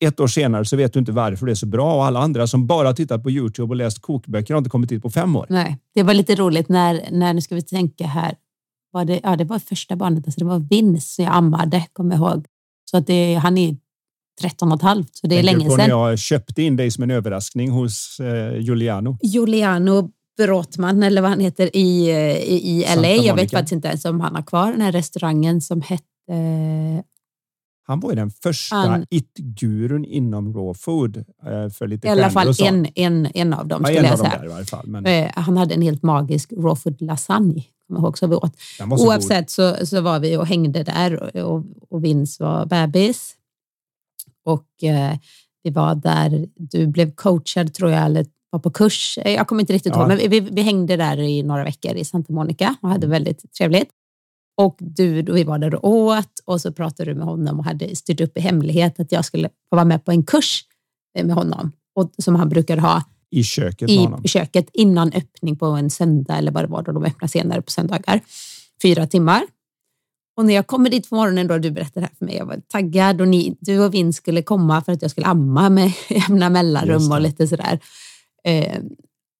[0.00, 2.46] ett år senare så vet du inte varför det är så bra och alla andra
[2.46, 5.46] som bara tittat på Youtube och läst kokböcker har inte kommit dit på fem år.
[5.48, 8.34] Nej, det var lite roligt när, när nu ska vi tänka här,
[8.92, 12.16] var det, ja, det var första barnet, alltså det var Vince som jag ammade, kommer
[12.16, 12.46] jag ihåg.
[12.90, 13.76] Så att det, han är
[14.40, 15.88] 13 och ett halvt, så det är Tänker länge sedan.
[15.88, 19.18] Jag köpte in dig som en överraskning hos eh, Giuliano.
[19.22, 23.08] Giuliano Brotman, eller vad han heter, i, eh, i, i LA.
[23.08, 26.04] Jag vet faktiskt inte ens om han har kvar den här restaurangen som hette
[27.88, 31.16] han var ju den första it-gurun inom raw food.
[31.16, 33.82] Eh, för lite I alla fall en, en, en av dem.
[33.86, 34.86] Ja, en av dem där, fall.
[34.86, 35.06] Men...
[35.06, 37.64] Eh, han hade en helt magisk raw food lasagne.
[37.86, 38.52] Kommer ihåg, så vi åt.
[38.90, 43.34] Oavsett så, så var vi och hängde där och, och Vince var bebis.
[44.44, 45.16] Och eh,
[45.62, 49.18] vi var där, du blev coachad tror jag, eller var på kurs.
[49.24, 50.00] Jag kommer inte riktigt ja.
[50.00, 53.10] ihåg, men vi, vi hängde där i några veckor i Santa Monica och hade mm.
[53.10, 53.90] väldigt trevligt.
[54.58, 57.96] Och du, vi var där och åt och så pratade du med honom och hade
[57.96, 60.64] styrt upp i hemlighet att jag skulle få vara med på en kurs
[61.22, 63.90] med honom och, som han brukar ha i köket,
[64.24, 67.62] i köket innan öppning på en söndag eller vad det var då de öppnar senare
[67.62, 68.20] på söndagar.
[68.82, 69.42] Fyra timmar.
[70.36, 72.46] Och när jag kommer dit på morgonen då du berättade det här för mig, jag
[72.46, 75.92] var taggad och ni, du och Vin skulle komma för att jag skulle amma med
[76.08, 77.80] jämna mellanrum och lite sådär.
[78.44, 78.78] Eh,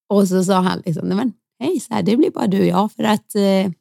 [0.08, 2.66] och så sa han liksom, nej men hej, så här, det blir bara du och
[2.66, 3.72] jag för att eh,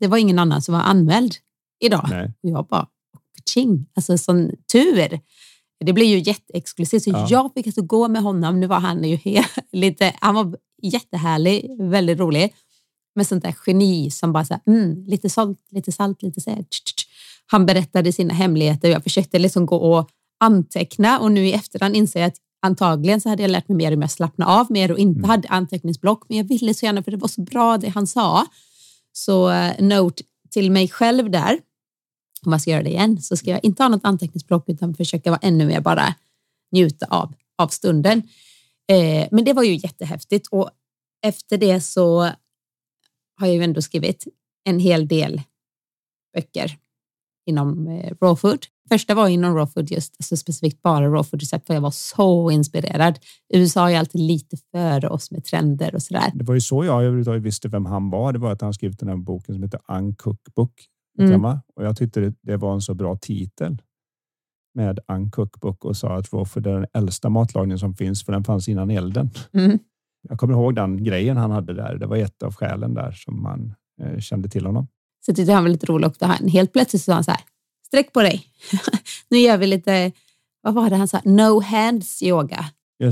[0.00, 1.34] det var ingen annan som var anmäld
[1.80, 2.06] idag.
[2.10, 2.32] Nej.
[2.42, 2.86] Och jag bara,
[3.50, 5.20] ching, alltså sån tur.
[5.84, 7.26] Det blev ju jätteexklusivt, så ja.
[7.30, 8.60] jag fick alltså gå med honom.
[8.60, 12.54] Nu var han ju helt, lite, han var jättehärlig, väldigt rolig.
[13.14, 16.50] Med sånt där geni som bara så här, mm, lite salt, lite salt, lite så
[16.50, 16.64] här,
[17.46, 20.08] Han berättade sina hemligheter och jag försökte liksom gå och
[20.40, 23.94] anteckna och nu i efterhand inser jag att antagligen så hade jag lärt mig mer
[23.94, 25.30] om jag slappnade av mer och inte mm.
[25.30, 26.24] hade anteckningsblock.
[26.28, 28.46] Men jag ville så gärna för det var så bra det han sa.
[29.16, 31.60] Så eh, note till mig själv där,
[32.46, 35.30] om jag ska göra det igen, så ska jag inte ha något anteckningsblock utan försöka
[35.30, 36.14] vara ännu mer bara
[36.72, 38.22] njuta av, av stunden.
[38.88, 40.70] Eh, men det var ju jättehäftigt och
[41.22, 42.20] efter det så
[43.36, 44.26] har jag ju ändå skrivit
[44.64, 45.42] en hel del
[46.34, 46.78] böcker
[47.46, 48.66] inom eh, raw food.
[48.88, 51.90] Första var inom raw food, just alltså specifikt bara raw food recept, för jag var
[51.90, 53.18] så inspirerad.
[53.54, 56.30] USA är alltid lite före oss med trender och sådär.
[56.34, 58.32] Det var ju så jag överhuvudtaget visste vem han var.
[58.32, 60.72] Det var att han skrivit den här boken som heter Uncookbook.
[61.18, 61.44] Mm.
[61.44, 63.82] Och jag tyckte det, var en så bra titel
[64.74, 68.44] med Uncookbook och sa att raw food är den äldsta matlagningen som finns, för den
[68.44, 69.30] fanns innan elden.
[69.52, 69.78] Mm.
[70.28, 71.98] Jag kommer ihåg den grejen han hade där.
[71.98, 74.86] Det var ett av skälen där som man eh, kände till honom.
[75.26, 76.24] Så tyckte han var lite roligt också.
[76.24, 77.40] Helt plötsligt sa han så här,
[77.86, 78.46] sträck på dig.
[79.28, 80.12] nu gör vi lite,
[80.60, 81.20] vad var det han sa?
[81.24, 82.64] No hands yoga.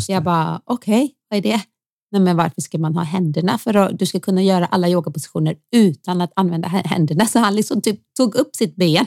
[0.09, 1.61] Jag bara, okej, okay, vad är det?
[2.11, 3.59] Nej, men varför ska man ha händerna?
[3.59, 7.27] För att du ska kunna göra alla yogapositioner utan att använda händerna.
[7.27, 9.07] Så han liksom typ tog upp sitt ben,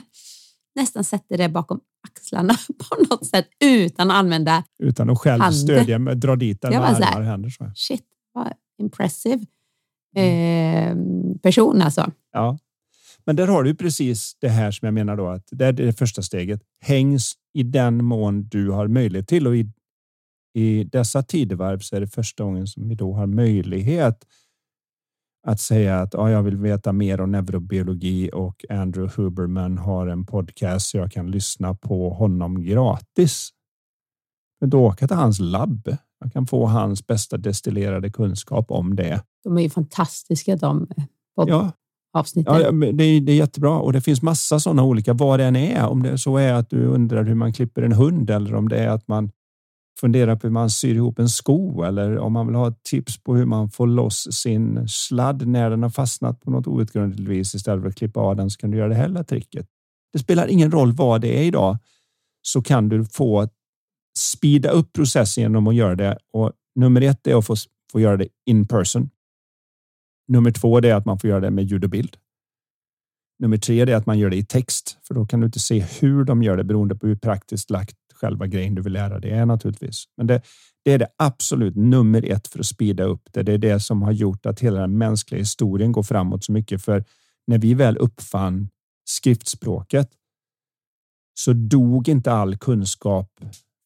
[0.75, 2.53] nästan sätter det bakom axlarna
[2.89, 5.56] på något sätt utan att använda Utan att själv hand.
[5.56, 7.49] stödja, med, dra dit den med armar och händer.
[7.49, 7.71] Så.
[7.75, 9.45] Shit, vad impressive
[10.15, 10.95] eh,
[11.41, 12.12] person alltså.
[12.32, 12.58] Ja.
[13.28, 15.94] Men där har du precis det här som jag menar då att det är det
[15.94, 16.62] första steget.
[16.80, 19.72] Hängs i den mån du har möjlighet till och i,
[20.54, 24.26] i dessa tidevarv så är det första gången som vi då har möjlighet
[25.48, 30.26] att säga att ja, jag vill veta mer om neurobiologi och Andrew Huberman har en
[30.26, 33.50] podcast så jag kan lyssna på honom gratis.
[34.60, 35.98] Men då åka till hans labb.
[36.20, 39.24] Jag kan få hans bästa destillerade kunskap om det.
[39.44, 40.88] De är ju fantastiska de.
[41.36, 41.72] Ja,
[42.19, 42.53] avsnittet.
[42.53, 45.56] Ja, det, är, det är jättebra och det finns massa sådana olika vad det än
[45.56, 45.88] är.
[45.88, 48.77] Om det så är att du undrar hur man klipper en hund eller om det
[48.77, 49.32] är att man
[49.99, 53.36] funderar på hur man syr ihop en sko eller om man vill ha tips på
[53.36, 57.82] hur man får loss sin sladd när den har fastnat på något outgrundligt vis istället
[57.82, 59.67] för att klippa av den så kan du göra det hela tricket.
[60.13, 61.77] Det spelar ingen roll vad det är idag
[62.41, 63.47] så kan du få
[64.17, 66.17] speeda upp processen genom att göra det.
[66.34, 67.56] Och nummer ett är att få,
[67.91, 69.10] få göra det in person.
[70.28, 72.18] Nummer två är att man får göra det med ljud och bild.
[73.40, 75.80] Nummer tre är att man gör det i text, för då kan du inte se
[75.80, 79.32] hur de gör det beroende på hur praktiskt lagt själva grejen du vill lära dig
[79.32, 80.04] är naturligtvis.
[80.18, 80.42] Men det,
[80.86, 83.44] det är det absolut nummer ett för att speeda upp det.
[83.44, 86.84] Det är det som har gjort att hela den mänskliga historien går framåt så mycket.
[86.84, 87.04] För
[87.48, 88.70] när vi väl uppfann
[89.06, 90.10] skriftspråket
[91.40, 93.40] så dog inte all kunskap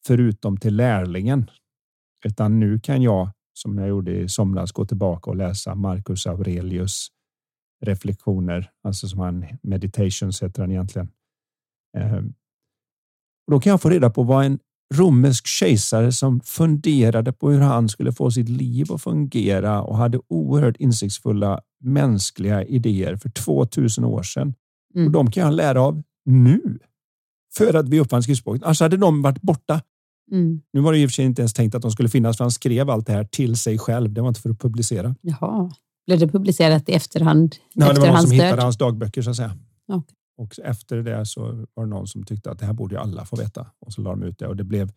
[0.06, 1.50] förutom till lärlingen.
[2.24, 7.08] Utan nu kan jag, som jag gjorde i somras, gå tillbaka och läsa Marcus Aurelius
[7.80, 11.08] reflektioner, alltså som han meditations heter han egentligen.
[11.98, 12.34] Ehm,
[13.50, 14.58] då kan jag få reda på vad en
[14.94, 20.20] romersk kejsare som funderade på hur han skulle få sitt liv att fungera och hade
[20.28, 24.54] oerhört insiktsfulla mänskliga idéer för 2000 år sedan.
[24.94, 25.06] Mm.
[25.06, 26.78] Och de kan jag lära av nu
[27.54, 28.62] för att vi uppfann skriftspråket.
[28.62, 29.80] Annars hade de varit borta.
[30.32, 30.60] Mm.
[30.72, 32.44] Nu var det i och för sig inte ens tänkt att de skulle finnas för
[32.44, 34.12] han skrev allt det här till sig själv.
[34.12, 35.14] Det var inte för att publicera.
[35.20, 35.70] Jaha.
[36.06, 37.56] Blev det publicerat i efterhand?
[37.74, 38.46] Nej, efter det var någon som död?
[38.46, 39.58] hittade hans dagböcker så att säga.
[39.88, 40.16] Okay.
[40.36, 43.24] Och efter det så var det någon som tyckte att det här borde ju alla
[43.24, 44.92] få veta och så la de ut det och det blev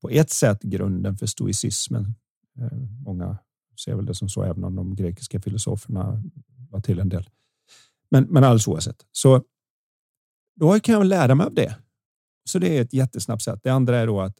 [0.00, 2.14] på ett sätt grunden för stoicismen.
[2.58, 3.38] Eh, många
[3.84, 6.22] ser väl det som så, även om de grekiska filosoferna
[6.70, 7.28] var till en del.
[8.10, 9.06] Men, men alldeles oavsett.
[9.12, 9.42] Så
[10.56, 11.76] då kan jag lära mig av det.
[12.44, 13.60] Så det är ett jättesnabbt sätt.
[13.62, 14.36] Det andra är då att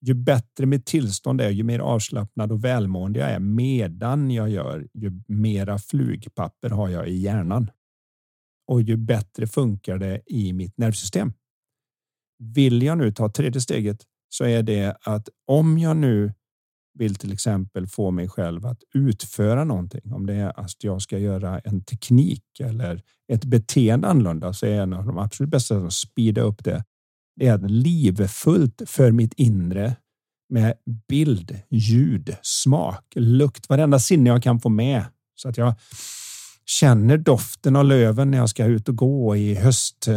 [0.00, 4.88] ju bättre mitt tillstånd är, ju mer avslappnad och välmående jag är medan jag gör,
[4.94, 7.70] ju mera flugpapper har jag i hjärnan
[8.66, 11.32] och ju bättre funkar det i mitt nervsystem.
[12.38, 16.32] Vill jag nu ta tredje steget så är det att om jag nu
[16.98, 21.18] vill till exempel få mig själv att utföra någonting, om det är att jag ska
[21.18, 25.92] göra en teknik eller ett beteende annorlunda så är en av de absolut bästa att
[25.92, 26.84] speeda upp det.
[27.36, 29.96] Det är livfullt för mitt inre
[30.48, 30.74] med
[31.08, 35.04] bild, ljud, smak, lukt, varenda sinne jag kan få med.
[35.34, 35.74] Så att jag
[36.66, 40.08] känner doften av löven när jag ska ut och gå i höst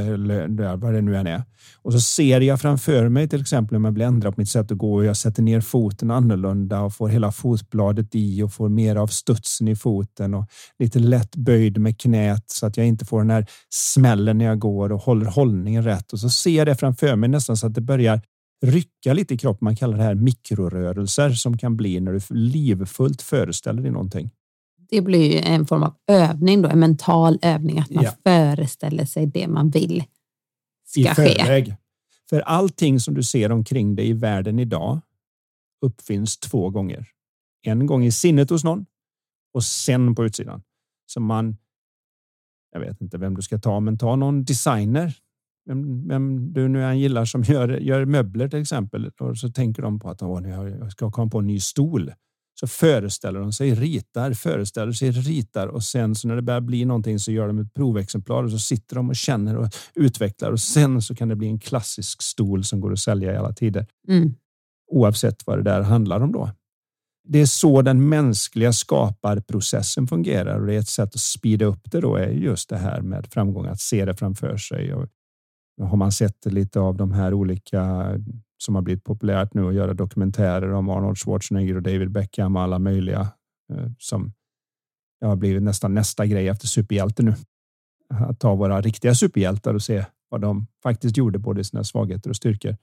[0.77, 1.43] vad det nu än är.
[1.81, 4.71] Och så ser jag framför mig till exempel om jag blir ändrad på mitt sätt
[4.71, 8.69] att gå och jag sätter ner foten annorlunda och får hela fotbladet i och får
[8.69, 10.45] mer av studsen i foten och
[10.79, 14.59] lite lätt böjd med knät så att jag inte får den här smällen när jag
[14.59, 16.13] går och håller hållningen rätt.
[16.13, 18.21] Och så ser jag det framför mig nästan så att det börjar
[18.65, 19.65] rycka lite i kroppen.
[19.65, 24.29] Man kallar det här mikrorörelser som kan bli när du livfullt föreställer dig någonting
[24.89, 28.13] det blir en form av övning, då, en mental övning, att man ja.
[28.23, 30.03] föreställer sig det man vill
[30.85, 31.65] ska I förväg.
[31.65, 31.75] ske.
[32.29, 35.01] För allting som du ser omkring dig i världen idag
[35.81, 37.07] uppfinns två gånger.
[37.61, 38.85] En gång i sinnet hos någon
[39.53, 40.61] och sen på utsidan.
[41.05, 41.57] Så man,
[42.71, 45.13] jag vet inte vem du ska ta, men ta någon designer.
[45.65, 49.11] Vem, vem du nu än gillar som gör, gör möbler till exempel.
[49.19, 52.13] Och så tänker de på att nu jag ska komma på en ny stol
[52.59, 56.85] så föreställer de sig ritar, föreställer sig ritar och sen så när det börjar bli
[56.85, 60.59] någonting så gör de ett provexemplar och så sitter de och känner och utvecklar och
[60.59, 63.87] sen så kan det bli en klassisk stol som går att sälja i alla tider.
[64.07, 64.33] Mm.
[64.91, 66.51] Oavsett vad det där handlar om då.
[67.27, 71.91] Det är så den mänskliga skaparprocessen fungerar och det är ett sätt att speeda upp
[71.91, 74.93] det då är just det här med framgång, att se det framför sig.
[74.93, 75.07] Och
[75.81, 78.13] har man sett lite av de här olika
[78.63, 82.61] som har blivit populärt nu att göra dokumentärer om Arnold Schwarzenegger och David Beckham och
[82.61, 83.27] alla möjliga
[83.73, 84.33] eh, som
[85.21, 87.33] har blivit nästan nästa grej efter superhjälte nu.
[88.13, 92.35] Att ta våra riktiga superhjältar och se vad de faktiskt gjorde, både sina svagheter och
[92.35, 92.75] styrkor.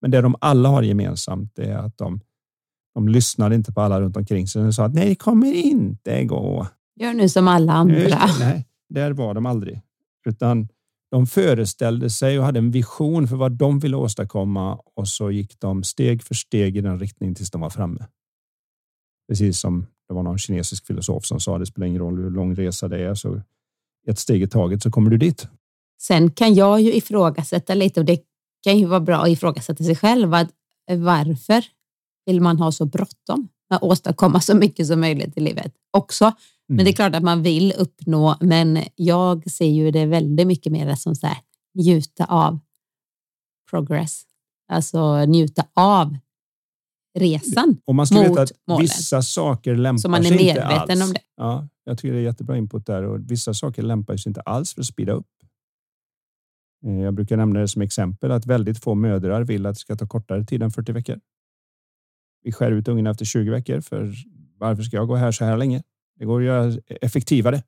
[0.00, 2.20] Men det de alla har gemensamt är att de,
[2.94, 4.62] de lyssnade inte på alla runt omkring sig.
[4.62, 6.66] De sa att nej, det kommer inte gå.
[7.00, 8.18] Gör nu som alla andra.
[8.40, 9.80] Nej, där var de aldrig,
[10.26, 10.68] utan
[11.10, 15.60] de föreställde sig och hade en vision för vad de ville åstadkomma och så gick
[15.60, 18.06] de steg för steg i den riktningen tills de var framme.
[19.28, 22.54] Precis som det var någon kinesisk filosof som sa det spelar ingen roll hur lång
[22.54, 23.42] resa det är så
[24.06, 25.48] ett steg i taget så kommer du dit.
[26.00, 28.22] Sen kan jag ju ifrågasätta lite och det
[28.62, 30.34] kan ju vara bra att ifrågasätta sig själv.
[30.34, 30.50] Att
[30.86, 31.64] varför
[32.26, 36.32] vill man ha så bråttom med att åstadkomma så mycket som möjligt i livet också?
[36.68, 36.94] Men det är mm.
[36.94, 41.26] klart att man vill uppnå, men jag ser ju det väldigt mycket mer som så
[41.26, 41.38] här,
[41.74, 42.58] njuta av
[43.70, 44.22] progress.
[44.72, 46.16] Alltså njuta av
[47.18, 48.82] resan Och man ska veta att målen.
[48.82, 50.28] vissa saker lämpar sig inte alls.
[50.28, 51.20] Så man är medveten om det.
[51.36, 54.74] Ja, Jag tycker det är jättebra input där och vissa saker lämpar sig inte alls
[54.74, 55.26] för att speeda upp.
[56.86, 59.96] Eh, jag brukar nämna det som exempel att väldigt få mödrar vill att det ska
[59.96, 61.20] ta kortare tid än 40 veckor.
[62.42, 64.14] Vi skär ut ungen efter 20 veckor för
[64.58, 65.82] varför ska jag gå här så här länge?
[66.18, 67.62] Det går att göra effektivare.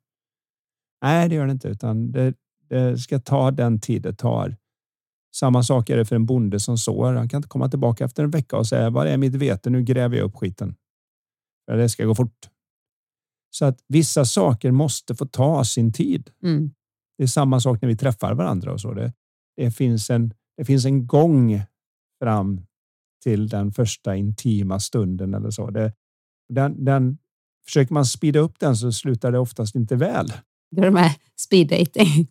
[1.02, 2.34] Nej, det gör det inte, utan det,
[2.68, 4.56] det ska ta den tid det tar.
[5.34, 7.12] Samma sak är det för en bonde som sår.
[7.12, 9.70] Han kan inte komma tillbaka efter en vecka och säga var är mitt vete?
[9.70, 10.74] Nu gräver jag upp skiten.
[11.66, 12.48] Det ska gå fort.
[13.50, 16.30] Så att vissa saker måste få ta sin tid.
[16.42, 16.70] Mm.
[17.18, 18.94] Det är samma sak när vi träffar varandra och så.
[18.94, 19.12] Det,
[19.56, 21.62] det, finns en, det finns en gång
[22.22, 22.66] fram
[23.22, 25.70] till den första intima stunden eller så.
[25.70, 25.92] Det,
[26.48, 27.18] den, den,
[27.66, 30.32] försöker man speeda upp den så slutar det oftast inte väl.
[30.70, 32.28] Det är med speed dating.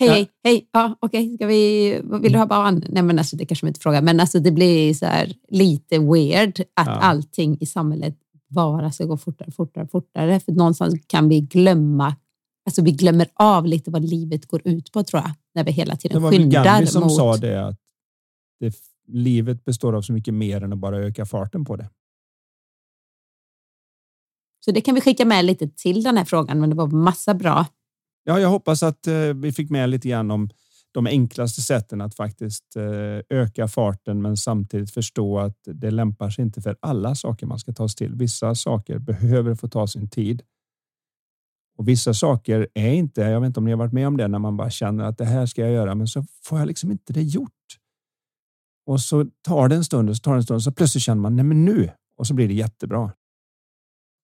[0.00, 0.26] Hej, ja.
[0.50, 1.36] hej, ja, okej, okay.
[1.36, 2.84] ska vi, vill du ha barn?
[2.88, 5.98] Nej, men alltså, det kanske man inte frågar, men alltså, det blir så här lite
[5.98, 6.92] weird att ja.
[6.92, 8.16] allting i samhället
[8.48, 10.40] bara ska gå fortare, fortare, fortare.
[10.40, 12.16] För någonstans kan vi glömma,
[12.66, 15.96] alltså vi glömmer av lite vad livet går ut på tror jag, när vi hela
[15.96, 16.52] tiden skyndar mot...
[16.52, 17.76] Det var Gandhi som sa det, att
[18.60, 18.74] det,
[19.08, 21.90] livet består av så mycket mer än att bara öka farten på det.
[24.64, 27.34] Så det kan vi skicka med lite till den här frågan, men det var massa
[27.34, 27.66] bra.
[28.24, 30.48] Ja, jag hoppas att eh, vi fick med lite grann om
[30.92, 36.44] de enklaste sätten att faktiskt eh, öka farten men samtidigt förstå att det lämpar sig
[36.44, 38.14] inte för alla saker man ska ta sig till.
[38.14, 40.42] Vissa saker behöver få ta sin tid.
[41.78, 44.28] Och vissa saker är inte, jag vet inte om ni har varit med om det,
[44.28, 46.90] när man bara känner att det här ska jag göra, men så får jag liksom
[46.90, 47.50] inte det gjort.
[48.86, 51.04] Och så tar det en stund och så tar det en stund och så plötsligt
[51.04, 53.12] känner man, nej men nu, och så blir det jättebra.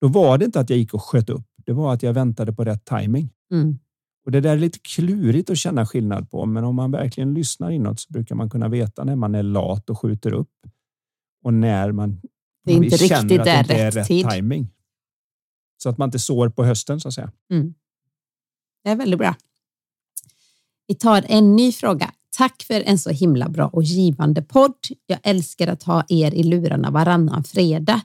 [0.01, 1.47] Då var det inte att jag gick och sköt upp.
[1.57, 3.31] Det var att jag väntade på rätt timing.
[3.53, 3.79] Mm.
[4.25, 7.71] Och det där är lite klurigt att känna skillnad på, men om man verkligen lyssnar
[7.71, 10.53] inåt så brukar man kunna veta när man är lat och skjuter upp
[11.45, 12.21] och när man,
[12.65, 14.31] det är inte riktigt känner att det inte är rätt tid.
[14.31, 14.69] timing.
[15.83, 17.33] Så att man inte sår på hösten så att säga.
[17.51, 17.75] Mm.
[18.85, 19.35] Det är väldigt bra.
[20.87, 22.13] Vi tar en ny fråga.
[22.37, 24.75] Tack för en så himla bra och givande podd.
[25.07, 28.01] Jag älskar att ha er i lurarna varannan fredag.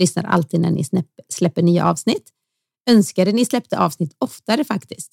[0.00, 0.84] Lyssnar alltid när ni
[1.28, 2.30] släpper nya avsnitt.
[2.90, 5.12] Önskade ni släppte avsnitt oftare faktiskt.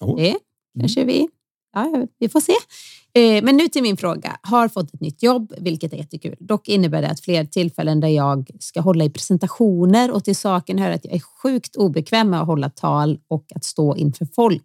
[0.00, 0.16] Oh.
[0.16, 0.36] Det
[0.80, 1.14] kanske mm.
[1.14, 1.28] vi...
[1.72, 2.52] Ja, vi får se.
[3.14, 4.38] Eh, men nu till min fråga.
[4.42, 6.36] Har fått ett nytt jobb, vilket är jättekul.
[6.40, 10.78] Dock innebär det att fler tillfällen där jag ska hålla i presentationer och till saken
[10.78, 14.64] hör att jag är sjukt obekväm med att hålla tal och att stå inför folk.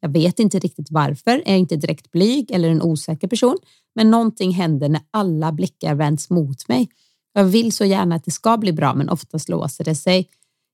[0.00, 1.30] Jag vet inte riktigt varför.
[1.30, 3.56] Jag är inte direkt blyg eller en osäker person,
[3.94, 6.88] men någonting händer när alla blickar vänds mot mig.
[7.32, 10.28] Jag vill så gärna att det ska bli bra, men oftast låser det sig.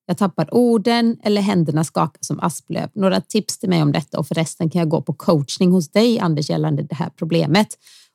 [0.07, 2.91] Jag tappar orden eller händerna skakar som asplöv.
[2.95, 6.19] Några tips till mig om detta och förresten kan jag gå på coachning hos dig
[6.19, 7.69] Anders gällande det här problemet.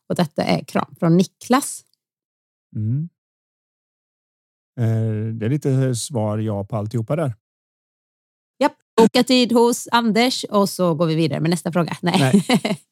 [0.09, 1.83] Och detta är kram från Niklas.
[2.75, 3.09] Mm.
[4.79, 7.35] Eh, det är lite svar ja på alltihopa där.
[8.59, 11.97] Japp, boka tid hos Anders och så går vi vidare med nästa fråga.
[12.01, 12.45] Nej.
[12.47, 12.81] Nej.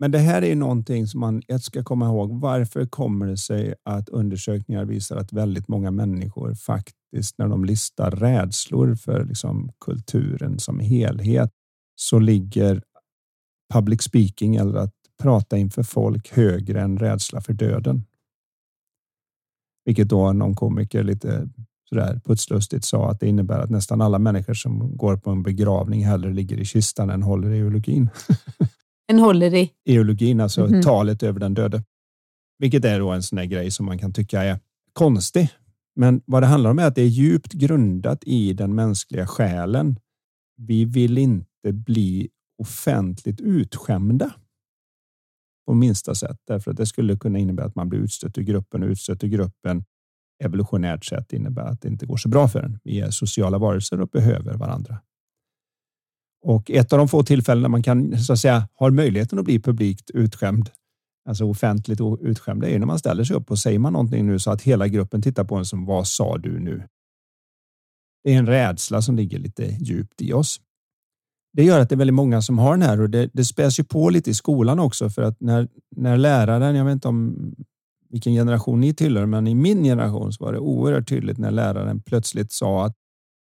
[0.00, 2.40] Men det här är någonting som man ska komma ihåg.
[2.40, 8.10] Varför kommer det sig att undersökningar visar att väldigt många människor faktiskt när de listar
[8.10, 11.50] rädslor för liksom kulturen som helhet
[11.96, 12.82] så ligger
[13.74, 18.04] public speaking eller att prata inför folk högre än rädsla för döden.
[19.84, 21.48] Vilket då någon komiker lite
[21.88, 26.04] sådär putslustigt sa att det innebär att nästan alla människor som går på en begravning
[26.04, 28.10] hellre ligger i kistan än håller i eologin.
[29.10, 29.70] En håller i?
[29.84, 30.82] Eologin, alltså mm.
[30.82, 31.84] talet över den döde.
[32.58, 34.58] Vilket är då en sån här grej som man kan tycka är
[34.92, 35.48] konstig.
[35.96, 39.96] Men vad det handlar om är att det är djupt grundat i den mänskliga själen.
[40.56, 42.28] Vi vill inte bli
[42.62, 44.32] offentligt utskämda
[45.66, 48.82] på minsta sätt, därför att det skulle kunna innebära att man blir utstött ur gruppen
[48.82, 49.84] och utstött ur gruppen
[50.44, 52.78] evolutionärt sett innebär att det inte går så bra för en.
[52.84, 55.00] Vi är sociala varelser och behöver varandra.
[56.42, 59.44] Och ett av de få tillfällen där man kan så att säga har möjligheten att
[59.44, 60.70] bli publikt utskämd,
[61.28, 64.50] alltså offentligt utskämd, är när man ställer sig upp och säger man någonting nu så
[64.50, 66.82] att hela gruppen tittar på en som vad sa du nu?
[68.24, 70.60] Det är en rädsla som ligger lite djupt i oss.
[71.52, 73.80] Det gör att det är väldigt många som har den här och det, det späs
[73.80, 77.54] ju på lite i skolan också för att när, när läraren, jag vet inte om
[78.08, 82.02] vilken generation ni tillhör, men i min generation så var det oerhört tydligt när läraren
[82.02, 82.96] plötsligt sa att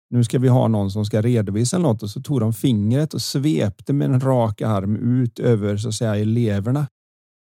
[0.09, 3.21] nu ska vi ha någon som ska redovisa något och så tog de fingret och
[3.21, 6.87] svepte med en rak arm ut över så att säga eleverna.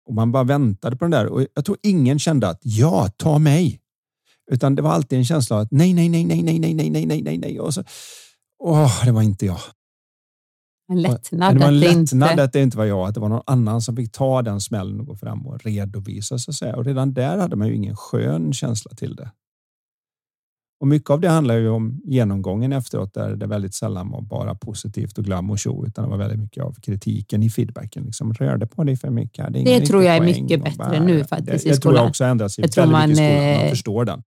[0.08, 3.38] Och man bara väntade på den där och jag tror ingen kände att ja, ta
[3.38, 3.80] mig.
[4.50, 6.90] Utan det var alltid en känsla av att nej, nej, nej, nej, nej, nej, nej,
[6.90, 7.60] nej, nej, nej, nej.
[7.60, 7.84] Och så,
[8.58, 9.60] åh, det var inte jag.
[10.88, 11.54] En lättnad.
[11.54, 12.42] Det var en lättnad inte...
[12.42, 15.00] att det inte var jag, att det var någon annan som fick ta den smällen
[15.00, 16.76] och gå fram och redovisa så att säga.
[16.76, 19.30] Och redan där hade man ju ingen skön känsla till det.
[20.80, 24.54] Och mycket av det handlar ju om genomgången efteråt där det väldigt sällan var bara
[24.54, 28.04] positivt och glam och show utan det var väldigt mycket av kritiken i feedbacken.
[28.04, 29.52] Liksom, rörde på dig för mycket.
[29.52, 31.74] Det, det tror jag är mycket bättre nu faktiskt det, i skolan.
[31.74, 33.54] Det tror jag också ändras väldigt man, mycket i skolan.
[33.54, 34.22] Man eh, förstår den.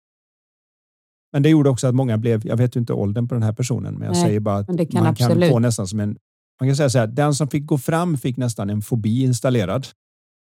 [1.34, 3.54] Men det gjorde också att många blev, jag vet ju inte åldern på den här
[3.54, 5.44] personen, men jag nej, säger bara att man absolut.
[5.44, 6.18] kan få nästan som en,
[6.60, 9.88] man kan säga så här, den som fick gå fram fick nästan en fobi installerad.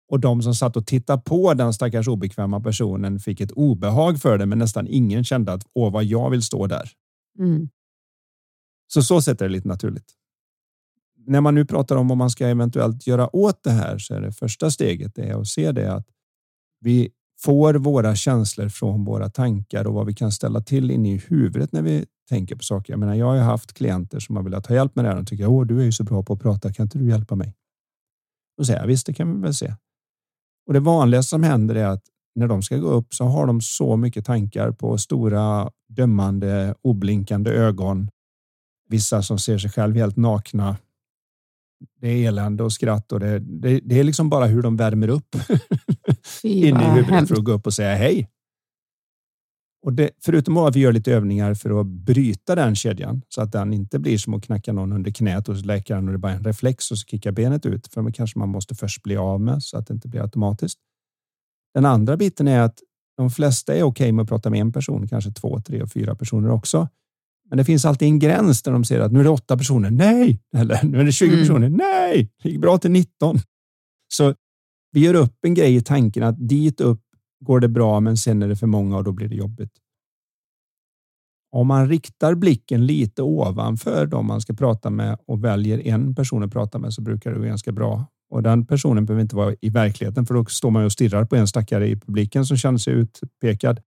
[0.10, 4.38] Och de som satt och tittade på den stackars obekväma personen fick ett obehag för
[4.38, 6.92] det, men nästan ingen kände att åh, vad jag vill stå där.
[7.40, 7.70] Mm.
[8.88, 10.14] Så så sätt är det lite naturligt.
[11.28, 14.22] När man nu pratar om vad man ska eventuellt göra åt det här så är
[14.22, 16.08] det första steget det är att se det att
[16.80, 21.18] vi får våra känslor från våra tankar och vad vi kan ställa till inne i
[21.18, 22.94] huvudet när vi tänker på saker.
[22.94, 25.28] Jag menar, jag har haft klienter som har velat ha hjälp med det här och
[25.28, 26.74] tycker åh, du är ju så bra på att prata.
[26.74, 27.56] Kan inte du hjälpa mig?
[28.58, 29.74] Och säger jag visst, det kan vi väl se.
[30.70, 32.04] Och det vanligaste som händer är att
[32.36, 37.52] när de ska gå upp så har de så mycket tankar på stora dömande, oblinkande
[37.52, 38.10] ögon.
[38.90, 40.78] Vissa som ser sig själv helt nakna.
[42.02, 45.08] Det är elände och skratt och det, det, det är liksom bara hur de värmer
[45.08, 45.36] upp
[46.44, 48.30] inne i huvudet för att gå upp och säga hej.
[49.82, 53.52] Och det, förutom att vi gör lite övningar för att bryta den kedjan så att
[53.52, 56.32] den inte blir som att knacka någon under knät hos läkaren och det är bara
[56.32, 57.88] en reflex och så kickar benet ut.
[57.94, 60.80] För det kanske man måste först bli av med så att det inte blir automatiskt.
[61.74, 62.80] Den andra biten är att
[63.18, 65.92] de flesta är okej okay med att prata med en person, kanske två, tre och
[65.92, 66.88] fyra personer också.
[67.50, 69.90] Men det finns alltid en gräns där de säger att nu är det åtta personer.
[69.92, 70.40] Nej!
[70.56, 71.40] Eller nu är det 20 mm.
[71.40, 71.70] personer.
[71.70, 72.30] Nej!
[72.44, 73.40] Det gick bra till 19.
[74.14, 74.36] Så
[74.92, 77.02] vi gör upp en grej i tanken att dit upp
[77.46, 79.72] går det bra, men sen är det för många och då blir det jobbigt.
[81.52, 86.44] Om man riktar blicken lite ovanför de man ska prata med och väljer en person
[86.44, 88.06] att prata med så brukar det gå ganska bra.
[88.30, 91.36] Och den personen behöver inte vara i verkligheten för då står man och stirrar på
[91.36, 93.80] en stackare i publiken som känner sig utpekad.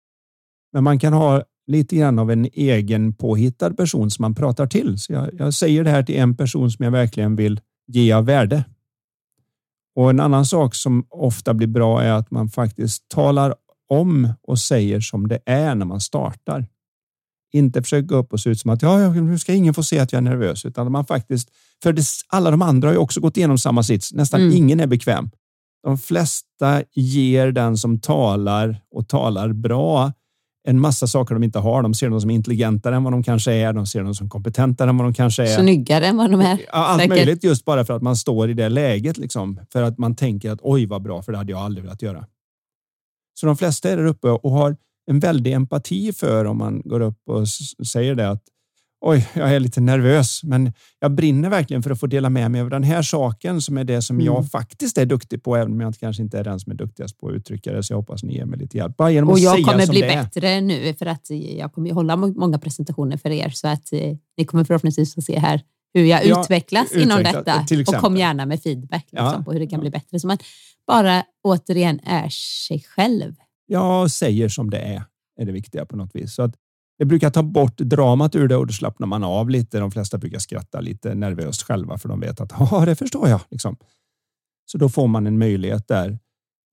[0.72, 4.98] Men man kan ha lite grann av en egen påhittad person som man pratar till.
[4.98, 8.26] Så jag, jag säger det här till en person som jag verkligen vill ge av
[8.26, 8.64] värde.
[9.95, 13.55] Och en annan sak som ofta blir bra är att man faktiskt talar
[13.88, 16.66] om och säger som det är när man startar.
[17.53, 19.99] Inte försöka gå upp och se ut som att ja, nu ska ingen få se
[19.99, 21.49] att jag är nervös, utan man faktiskt,
[21.82, 24.12] för det, alla de andra har ju också gått igenom samma sits.
[24.12, 24.57] Nästan mm.
[24.57, 25.30] ingen är bekväm.
[25.82, 30.12] De flesta ger den som talar och talar bra
[30.64, 31.82] en massa saker de inte har.
[31.82, 33.72] De ser dem som intelligentare än vad de kanske är.
[33.72, 35.58] De ser dem som kompetentare än vad de kanske är.
[35.58, 36.58] Snyggare än vad de är.
[36.70, 37.16] Allt säkert.
[37.16, 39.18] möjligt just bara för att man står i det läget.
[39.18, 42.02] Liksom, för att man tänker att oj vad bra, för det hade jag aldrig velat
[42.02, 42.26] göra.
[43.34, 47.00] Så de flesta är där uppe och har en väldig empati för om man går
[47.00, 47.48] upp och
[47.86, 48.42] säger det att
[49.03, 52.61] oj, jag är lite nervös, men jag brinner verkligen för att få dela med mig
[52.61, 54.26] av den här saken som är det som mm.
[54.26, 57.18] jag faktiskt är duktig på, även om jag kanske inte är den som är duktigast
[57.18, 57.82] på att uttrycka det.
[57.82, 58.96] Så jag hoppas ni ger mig lite hjälp.
[58.96, 63.16] Bara genom och jag kommer bli bättre nu för att jag kommer hålla många presentationer
[63.16, 65.62] för er så att eh, ni kommer förhoppningsvis få se här
[65.94, 67.66] hur jag ja, utvecklas utveckla, inom detta.
[67.86, 70.20] Och kom gärna med feedback liksom, ja, på hur det kan bli bättre.
[70.20, 70.38] Så man
[70.86, 72.28] bara återigen är
[72.68, 73.34] sig själv.
[73.66, 75.05] Ja, säger som det är,
[75.40, 76.34] är det viktiga på något vis.
[76.34, 76.55] Så att
[77.03, 79.78] det brukar ta bort dramat ur det och då slappnar man av lite.
[79.78, 83.40] De flesta brukar skratta lite nervöst själva för de vet att ja, det förstår jag.
[83.50, 83.76] Liksom.
[84.66, 86.18] Så då får man en möjlighet där.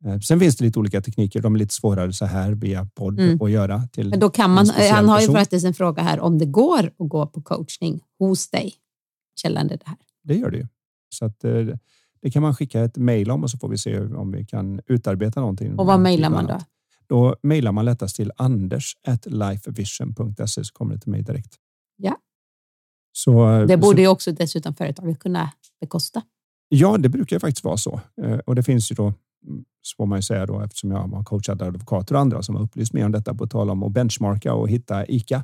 [0.05, 1.41] Eh, sen finns det lite olika tekniker.
[1.41, 3.41] De är lite svårare så här via podd mm.
[3.41, 3.87] att göra.
[3.91, 6.85] Till Men då kan man, han har ju faktiskt en fråga här om det går
[6.99, 8.73] att gå på coachning hos dig
[9.43, 9.97] gällande det här.
[10.23, 10.67] Det gör det ju.
[11.09, 11.51] Så att, eh,
[12.21, 14.81] det kan man skicka ett mejl om och så får vi se om vi kan
[14.87, 15.79] utarbeta någonting.
[15.79, 16.59] Och vad mejlar man då?
[17.09, 21.55] Då mejlar man lättast till anders.lifevision.se så kommer det till mig direkt.
[21.97, 22.17] Ja.
[23.11, 25.51] Så, det borde ju också dessutom företaget kunna
[25.81, 26.21] bekosta.
[26.69, 28.01] Ja, det brukar faktiskt vara så.
[28.21, 29.15] Eh, och det finns ju då, mm,
[29.81, 32.63] så får man ju säga då, eftersom jag har coachat advokater och andra som har
[32.63, 35.43] upplyst mig om detta på tal om att benchmarka och hitta ICA,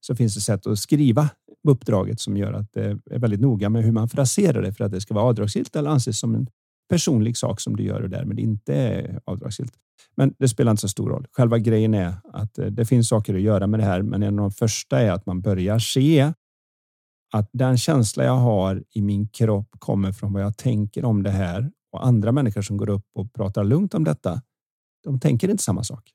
[0.00, 1.28] så finns det sätt att skriva
[1.68, 4.92] uppdraget som gör att det är väldigt noga med hur man fraserar det för att
[4.92, 6.46] det ska vara avdragsgillt eller anses som en
[6.88, 9.72] personlig sak som du gör och därmed inte är avdragsgillt.
[10.16, 11.26] Men det spelar inte så stor roll.
[11.32, 14.38] Själva grejen är att eh, det finns saker att göra med det här, men en
[14.38, 16.32] av de första är att man börjar se
[17.32, 21.30] att den känsla jag har i min kropp kommer från vad jag tänker om det
[21.30, 24.42] här och andra människor som går upp och pratar lugnt om detta.
[25.04, 26.10] De tänker inte samma sak.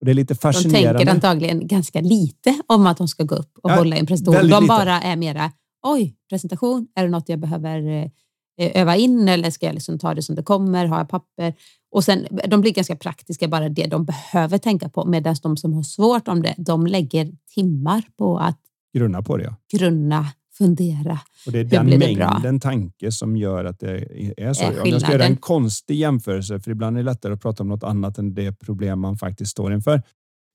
[0.00, 0.92] Och det är lite fascinerande.
[0.92, 4.06] De tänker antagligen ganska lite om att de ska gå upp och ja, hålla en
[4.06, 4.50] presentation.
[4.50, 5.52] De bara är mera,
[5.82, 8.10] oj, presentation, är det något jag behöver eh,
[8.56, 10.86] öva in eller ska jag liksom ta det som det kommer?
[10.86, 11.54] Har jag papper?
[11.90, 15.04] Och sen, de blir ganska praktiska, bara det de behöver tänka på.
[15.04, 18.58] Medan de som har svårt om det, de lägger timmar på att
[18.94, 19.44] grunna på det.
[19.44, 19.78] Ja.
[19.78, 20.26] Grunna,
[20.58, 21.20] fundera.
[21.46, 23.96] Och det är den mängden tanke som gör att det
[24.36, 24.64] är så.
[24.64, 27.62] Är Om jag ska göra en konstig jämförelse, för ibland är det lättare att prata
[27.62, 30.02] om något annat än det problem man faktiskt står inför.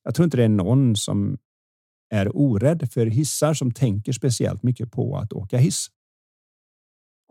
[0.03, 1.37] Jag tror inte det är någon som
[2.09, 5.87] är orädd för hissar som tänker speciellt mycket på att åka hiss.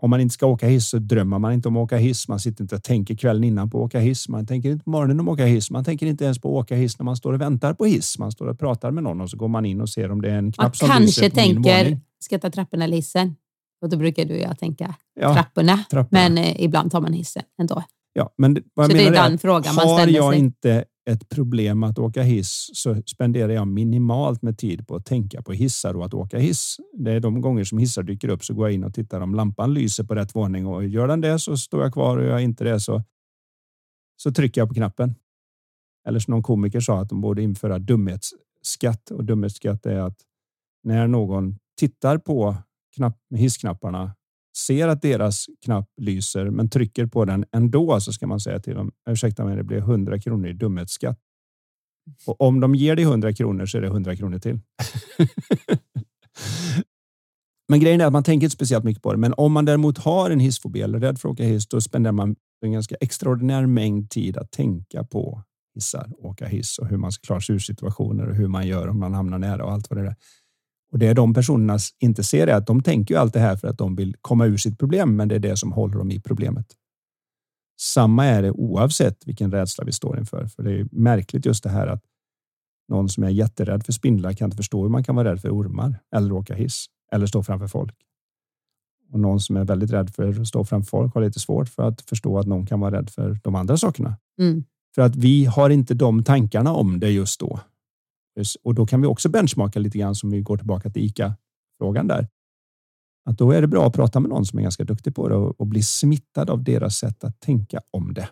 [0.03, 2.28] Om man inte ska åka hiss så drömmer man inte om att åka hiss.
[2.28, 4.28] Man sitter inte och tänker kvällen innan på att åka hiss.
[4.28, 5.70] Man tänker inte på morgonen om att åka hiss.
[5.70, 8.18] Man tänker inte ens på att åka hiss när man står och väntar på hiss.
[8.18, 10.30] Man står och pratar med någon och så går man in och ser om det
[10.30, 13.36] är en knapp man som kanske tänker, ska jag ta trapporna eller hissen?
[13.82, 15.84] Och då brukar du och jag tänka ja, trapporna.
[15.90, 16.28] trapporna.
[16.28, 17.82] Men eh, ibland tar man hissen ändå.
[18.12, 20.20] Ja, men vad så jag det är den frågan man ställer sig.
[20.20, 24.96] Har jag inte ett problem att åka hiss så spenderar jag minimalt med tid på
[24.96, 26.76] att tänka på hissar och att åka hiss.
[26.92, 29.34] Det är de gånger som hissar dyker upp så går jag in och tittar om
[29.34, 32.30] lampan lyser på rätt våning och gör den det så står jag kvar och gör
[32.30, 33.03] jag inte det så,
[34.16, 35.14] så trycker jag på knappen.
[36.09, 40.18] Eller som någon komiker sa att de borde införa dumhetsskatt och dumhetsskatt är att
[40.82, 42.57] när någon tittar på
[42.96, 44.14] knapp, hissknapparna
[44.66, 48.74] ser att deras knapp lyser men trycker på den ändå så ska man säga till
[48.74, 48.92] dem.
[49.11, 51.18] Ursäkta mig, det blir 100 kronor i dumhetsskatt.
[52.26, 54.58] Och om de ger dig 100 kronor så är det 100 kronor till.
[57.68, 59.18] men grejen är att man tänker inte speciellt mycket på det.
[59.18, 62.12] Men om man däremot har en hissfobi eller rädd för att åka hiss, då spenderar
[62.12, 65.42] man en ganska extraordinär mängd tid att tänka på
[65.74, 68.88] hissar, åka hiss och hur man ska klara sig ur situationer och hur man gör
[68.88, 70.16] om man hamnar nära och allt vad det är.
[70.93, 73.68] Och det de personerna inte ser är att de tänker ju allt det här för
[73.68, 76.20] att de vill komma ur sitt problem, men det är det som håller dem i
[76.20, 76.66] problemet.
[77.80, 81.70] Samma är det oavsett vilken rädsla vi står inför, för det är märkligt just det
[81.70, 82.05] här att
[82.88, 85.51] någon som är jätterädd för spindlar kan inte förstå hur man kan vara rädd för
[85.51, 87.95] ormar eller åka hiss eller stå framför folk.
[89.12, 91.82] Och någon som är väldigt rädd för att stå framför folk har lite svårt för
[91.82, 94.16] att förstå att någon kan vara rädd för de andra sakerna.
[94.38, 94.64] Mm.
[94.95, 97.61] För att vi har inte de tankarna om det just då.
[98.62, 102.28] Och då kan vi också benchmarka lite grann som vi går tillbaka till ICA-frågan där.
[103.24, 105.35] Att då är det bra att prata med någon som är ganska duktig på det
[105.35, 108.28] och, bli smittad av deras sätt att tänka om det.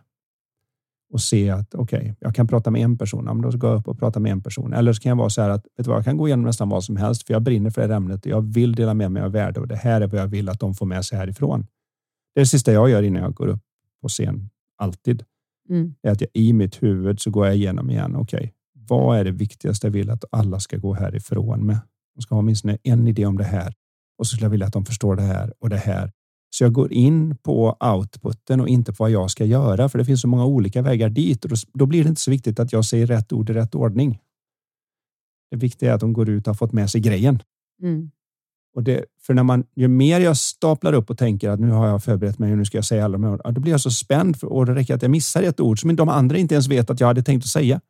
[1.13, 3.25] Och se att okej, okay, jag kan prata med en person.
[3.27, 4.73] Ja, då går jag upp och pratar med en person.
[4.73, 6.45] Eller så kan jag vara så här att vet du vad, jag kan gå igenom
[6.45, 8.27] nästan vad som helst för jag brinner för det här ämnet.
[8.27, 10.61] Jag vill dela med mig av värde och det här är vad jag vill att
[10.61, 11.67] de får med sig härifrån.
[12.35, 13.63] Det är det sista jag gör innan jag går upp
[14.03, 14.51] på scen.
[14.77, 15.25] Alltid.
[15.69, 15.95] Mm.
[16.03, 18.17] Är att jag i mitt huvud så går jag igenom igen.
[18.17, 18.51] Okej, okay,
[18.89, 21.79] vad är det viktigaste jag vill att alla ska gå härifrån med?
[22.15, 23.75] De ska ha åtminstone en idé om det här
[24.19, 26.13] och så skulle jag vilja att de förstår det här och det här.
[26.51, 30.05] Så jag går in på outputen och inte på vad jag ska göra, för det
[30.05, 32.85] finns så många olika vägar dit och då blir det inte så viktigt att jag
[32.85, 34.19] säger rätt ord i rätt ordning.
[35.51, 37.43] Det viktiga är att de går ut och har fått med sig grejen.
[37.83, 38.11] Mm.
[38.75, 41.89] Och det, för när man, ju mer jag staplar upp och tänker att nu har
[41.89, 43.81] jag förberett mig och nu ska jag säga alla de här orden, då blir jag
[43.81, 46.55] så spänd för, och det räcker att jag missar ett ord som de andra inte
[46.55, 47.81] ens vet att jag hade tänkt att säga.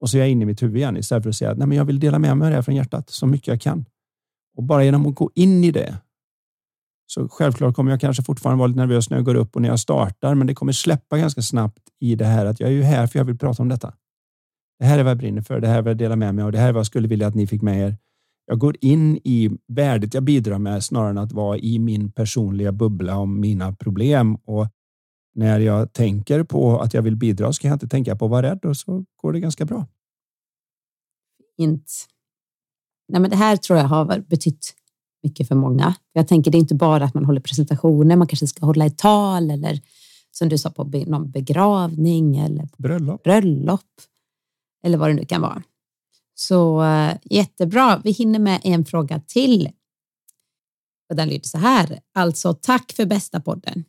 [0.00, 1.84] Och så är jag inne i mitt huvud igen istället för att säga att jag
[1.84, 3.84] vill dela med mig av det här från hjärtat så mycket jag kan.
[4.56, 5.98] Och bara genom att gå in i det.
[7.06, 9.68] Så självklart kommer jag kanske fortfarande vara lite nervös när jag går upp och när
[9.68, 12.82] jag startar, men det kommer släppa ganska snabbt i det här att jag är ju
[12.82, 13.92] här för jag vill prata om detta.
[14.78, 15.60] Det här är vad jag brinner för.
[15.60, 16.52] Det här är vad jag delar med mig av.
[16.52, 17.96] Det här är vad jag skulle vilja att ni fick med er.
[18.46, 22.72] Jag går in i värdet jag bidrar med snarare än att vara i min personliga
[22.72, 24.68] bubbla om mina problem och
[25.36, 28.30] när jag tänker på att jag vill bidra så kan jag inte tänka på att
[28.30, 29.86] vara rädd och så går det ganska bra.
[31.58, 31.92] Inte.
[33.08, 34.74] Nej, men det här tror jag har betytt
[35.22, 35.94] mycket för många.
[36.12, 38.98] Jag tänker det är inte bara att man håller presentationer, man kanske ska hålla ett
[38.98, 39.80] tal eller
[40.30, 43.22] som du sa på någon begravning eller bröllop.
[43.22, 43.80] bröllop
[44.84, 45.62] eller vad det nu kan vara.
[46.34, 48.00] Så uh, jättebra.
[48.04, 49.70] Vi hinner med en fråga till.
[51.10, 52.00] Och den lyder så här.
[52.14, 53.84] Alltså tack för bästa podden.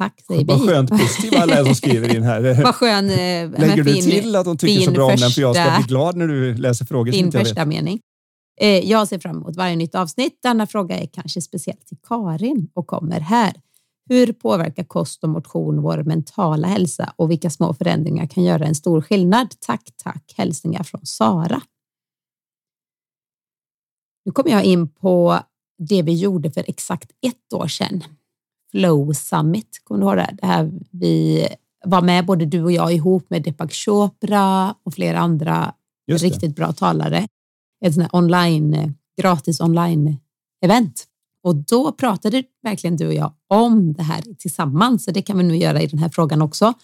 [0.00, 0.44] Tack säger.
[0.44, 2.62] Vad skönt positiva alla är som skriver in här.
[2.62, 3.16] Vad skön, eh,
[3.60, 5.30] Lägger du fin, till att de tycker så bra om den?
[5.30, 7.12] För jag ska bli glad när du läser frågor.
[7.12, 8.00] Din första mening.
[8.60, 10.38] Eh, jag ser fram emot varje nytt avsnitt.
[10.42, 13.52] Denna fråga är kanske speciellt till Karin och kommer här.
[14.08, 18.74] Hur påverkar kost och motion vår mentala hälsa och vilka små förändringar kan göra en
[18.74, 19.54] stor skillnad?
[19.60, 20.34] Tack, tack.
[20.36, 21.62] Hälsningar från Sara.
[24.24, 25.38] Nu kommer jag in på
[25.78, 28.04] det vi gjorde för exakt ett år sedan
[28.70, 29.80] Flow Summit.
[29.84, 30.36] Kommer du ihåg det?
[30.40, 31.46] det här vi
[31.84, 35.74] var med både du och jag ihop med Deepak Chopra och flera andra
[36.06, 37.28] riktigt bra talare.
[37.84, 40.16] Ett sånt online, gratis online
[40.64, 41.06] event.
[41.42, 45.04] Och då pratade verkligen du och jag om det här tillsammans.
[45.04, 46.74] Så det kan vi nu göra i den här frågan också.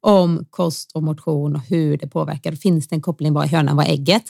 [0.00, 2.52] Om kost och motion och hur det påverkar.
[2.52, 3.32] Finns det en koppling?
[3.32, 3.76] Vad är hönan?
[3.76, 4.24] Vad är ägget?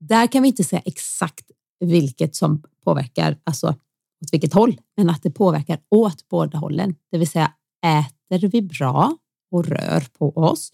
[0.00, 3.74] Där kan vi inte säga exakt vilket som påverkar, alltså
[4.22, 6.94] åt vilket håll, men att det påverkar åt båda hållen.
[7.10, 7.52] Det vill säga
[7.86, 9.16] äter vi bra
[9.50, 10.72] och rör på oss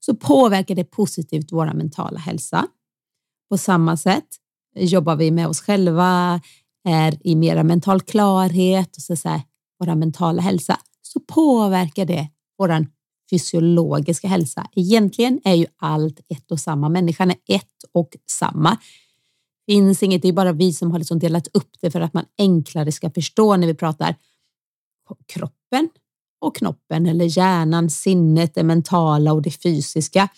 [0.00, 2.66] så påverkar det positivt vår mentala hälsa.
[3.50, 4.26] På samma sätt
[4.76, 6.40] eh, jobbar vi med oss själva,
[6.88, 9.42] är i mera mental klarhet och så säga,
[9.78, 12.28] vår mentala hälsa så påverkar det
[12.58, 12.86] vår
[13.30, 14.66] fysiologiska hälsa.
[14.76, 16.88] Egentligen är ju allt ett och samma.
[16.88, 18.78] Människan är ett och samma.
[19.68, 22.24] Finns inget, det är bara vi som har liksom delat upp det för att man
[22.38, 24.14] enklare ska förstå när vi pratar
[25.26, 25.88] kroppen
[26.40, 30.28] och knoppen eller hjärnan, sinnet, det mentala och det fysiska.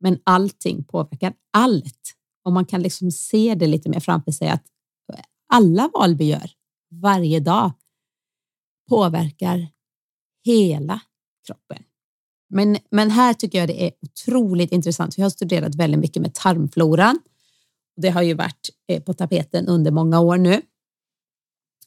[0.00, 2.14] Men allting påverkar allt
[2.44, 4.64] och man kan liksom se det lite mer framför sig att
[5.48, 6.50] alla val vi gör
[6.90, 7.72] varje dag
[8.88, 9.68] påverkar
[10.44, 11.00] hela
[11.46, 11.82] kroppen.
[12.48, 15.18] Men, men här tycker jag det är otroligt intressant.
[15.18, 17.18] Vi har studerat väldigt mycket med tarmfloran.
[17.96, 20.62] Det har ju varit eh, på tapeten under många år nu.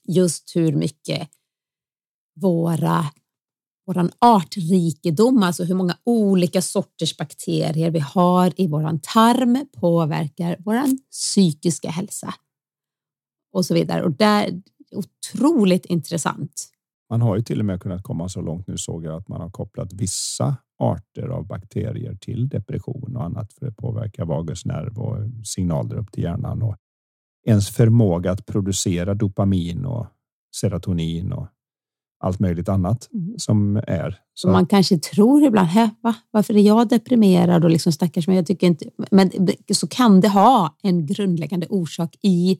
[0.07, 1.29] Just hur mycket
[2.35, 3.05] våra
[3.87, 10.97] våran artrikedom, alltså hur många olika sorters bakterier vi har i våran tarm påverkar våran
[11.11, 12.33] psykiska hälsa
[13.53, 14.03] och så vidare.
[14.03, 16.69] Och det är otroligt intressant.
[17.09, 19.41] Man har ju till och med kunnat komma så långt nu såg jag att man
[19.41, 25.17] har kopplat vissa arter av bakterier till depression och annat för att påverka vagusnerv och
[25.43, 26.75] signaler upp till hjärnan och
[27.47, 30.07] ens förmåga att producera dopamin och
[30.55, 31.47] serotonin och
[32.19, 34.19] allt möjligt annat som är.
[34.33, 34.49] Så.
[34.49, 35.69] Man kanske tror ibland,
[36.01, 36.15] va?
[36.31, 38.35] varför är jag deprimerad och liksom stackars mig?
[38.35, 39.31] Jag tycker inte, men
[39.73, 42.57] så kan det ha en grundläggande orsak i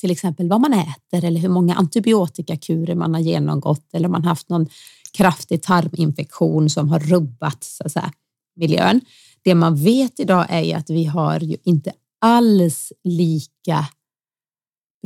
[0.00, 4.48] till exempel vad man äter eller hur många antibiotikakurer man har genomgått eller man haft
[4.48, 4.68] någon
[5.16, 8.12] kraftig tarminfektion som har rubbat så att säga,
[8.56, 9.00] miljön.
[9.42, 13.86] Det man vet idag är ju att vi har ju inte alls lika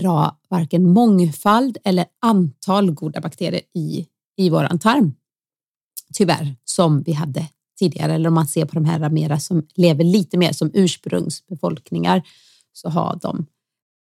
[0.01, 4.07] bra varken mångfald eller antal goda bakterier i,
[4.37, 5.15] i våran tarm.
[6.15, 7.49] Tyvärr, som vi hade
[7.79, 8.15] tidigare.
[8.15, 12.23] Eller om man ser på de här mera som lever lite mer som ursprungsbefolkningar
[12.73, 13.47] så har de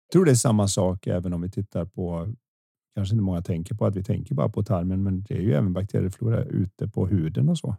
[0.08, 2.34] jag tror det är samma sak även om vi tittar på
[2.98, 5.54] kanske inte många tänker på att vi tänker bara på tarmen, men det är ju
[5.54, 7.76] även bakterieflora ute på huden och så.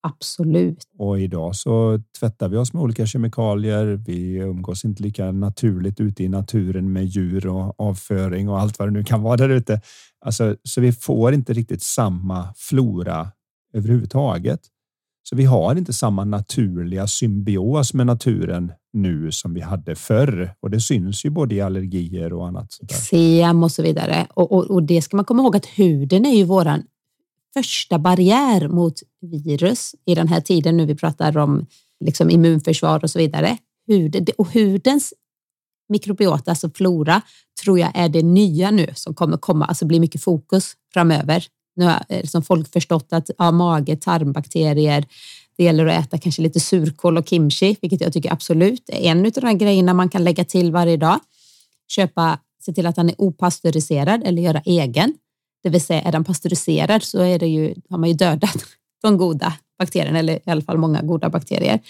[0.00, 0.84] Absolut.
[0.98, 3.86] Och idag så tvättar vi oss med olika kemikalier.
[4.06, 8.88] Vi umgås inte lika naturligt ute i naturen med djur och avföring och allt vad
[8.88, 9.80] det nu kan vara där ute.
[10.20, 13.30] Alltså, så vi får inte riktigt samma flora
[13.74, 14.60] överhuvudtaget.
[15.22, 20.70] Så vi har inte samma naturliga symbios med naturen nu som vi hade förr och
[20.70, 22.78] det syns ju både i allergier och annat.
[22.82, 24.26] Eksem och så vidare.
[24.34, 26.82] Och, och, och, det ska man komma ihåg att huden är ju våran
[27.54, 31.66] första barriär mot virus i den här tiden nu vi pratar om
[32.04, 33.58] liksom immunförsvar och så vidare.
[33.86, 35.14] Huden, och hudens
[35.88, 37.22] mikrobiota, alltså flora,
[37.64, 41.44] tror jag är det nya nu som kommer komma, alltså bli mycket fokus framöver.
[41.76, 45.04] Nu har liksom folk förstått att ja, mage, tarmbakterier,
[45.58, 49.26] det gäller att äta kanske lite surkål och kimchi, vilket jag tycker absolut är en
[49.26, 51.20] av de här grejerna man kan lägga till varje dag.
[51.88, 55.14] Köpa, se till att den är opastöriserad eller göra egen.
[55.62, 58.64] Det vill säga är den pastöriserad så är det ju, har man ju dödat
[59.02, 61.80] de goda bakterierna eller i alla fall många goda bakterier.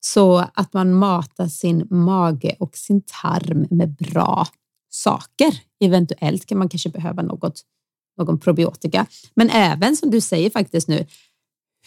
[0.00, 4.46] Så att man matar sin mage och sin tarm med bra
[4.90, 5.60] saker.
[5.80, 7.62] Eventuellt kan man kanske behöva något,
[8.18, 9.06] någon probiotika.
[9.34, 11.06] Men även som du säger faktiskt nu,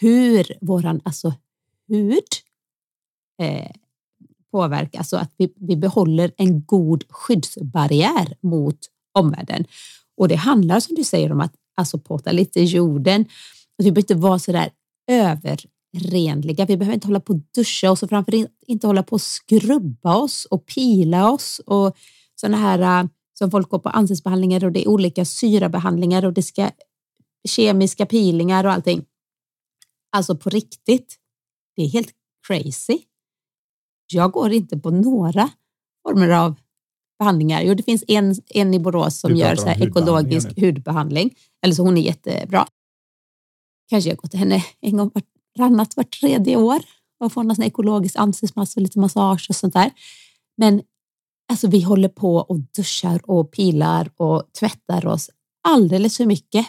[0.00, 1.34] hur våran alltså
[1.88, 2.24] hud
[3.42, 3.70] eh,
[4.52, 8.78] påverkas så alltså att vi, vi behåller en god skyddsbarriär mot
[9.12, 9.64] omvärlden.
[10.16, 13.20] Och det handlar som du säger om att alltså påta lite i jorden.
[13.78, 14.70] Att vi behöver inte vara så där
[15.10, 16.64] överrenliga.
[16.64, 20.16] Vi behöver inte hålla på och duscha oss och framför inte hålla på och skrubba
[20.16, 21.96] oss och pila oss och
[22.34, 26.42] sådana här äh, som folk går på ansiktsbehandlingar och det är olika syrabehandlingar och det
[26.42, 26.70] ska
[27.48, 29.04] kemiska peelingar och allting.
[30.14, 31.16] Alltså på riktigt.
[31.76, 32.12] Det är helt
[32.46, 32.98] crazy.
[34.12, 35.50] Jag går inte på några
[36.08, 36.54] former av
[37.18, 37.62] behandlingar.
[37.62, 41.34] Jo, det finns en, en i Borås som gör så här ekologisk hudbehandling.
[41.62, 42.66] Eller så hon är jättebra.
[43.90, 46.78] Kanske jag går till henne en gång vartannat, vart tredje år
[47.20, 49.90] och får någon ekologisk ansiktsmask och lite massage och sånt där.
[50.56, 50.82] Men
[51.48, 55.30] alltså, vi håller på och duschar och pilar och tvättar oss
[55.68, 56.66] alldeles för mycket.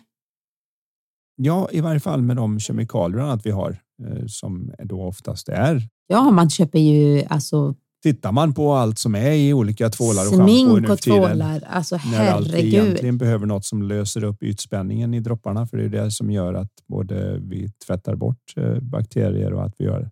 [1.35, 5.87] Ja, i varje fall med de kemikalier att vi har eh, som då oftast är.
[6.07, 7.75] Ja, man köper ju alltså
[8.05, 11.95] Tittar man på allt som är i olika tvålar och schampo nu och tvålar, alltså
[11.95, 12.19] herregud.
[12.19, 16.11] När allt egentligen behöver något som löser upp ytspänningen i dropparna, för det är det
[16.11, 20.09] som gör att både vi tvättar bort eh, bakterier och att vi gör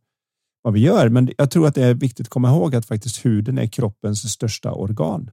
[0.61, 1.09] vad vi gör.
[1.09, 4.31] Men jag tror att det är viktigt att komma ihåg att faktiskt huden är kroppens
[4.31, 5.29] största organ.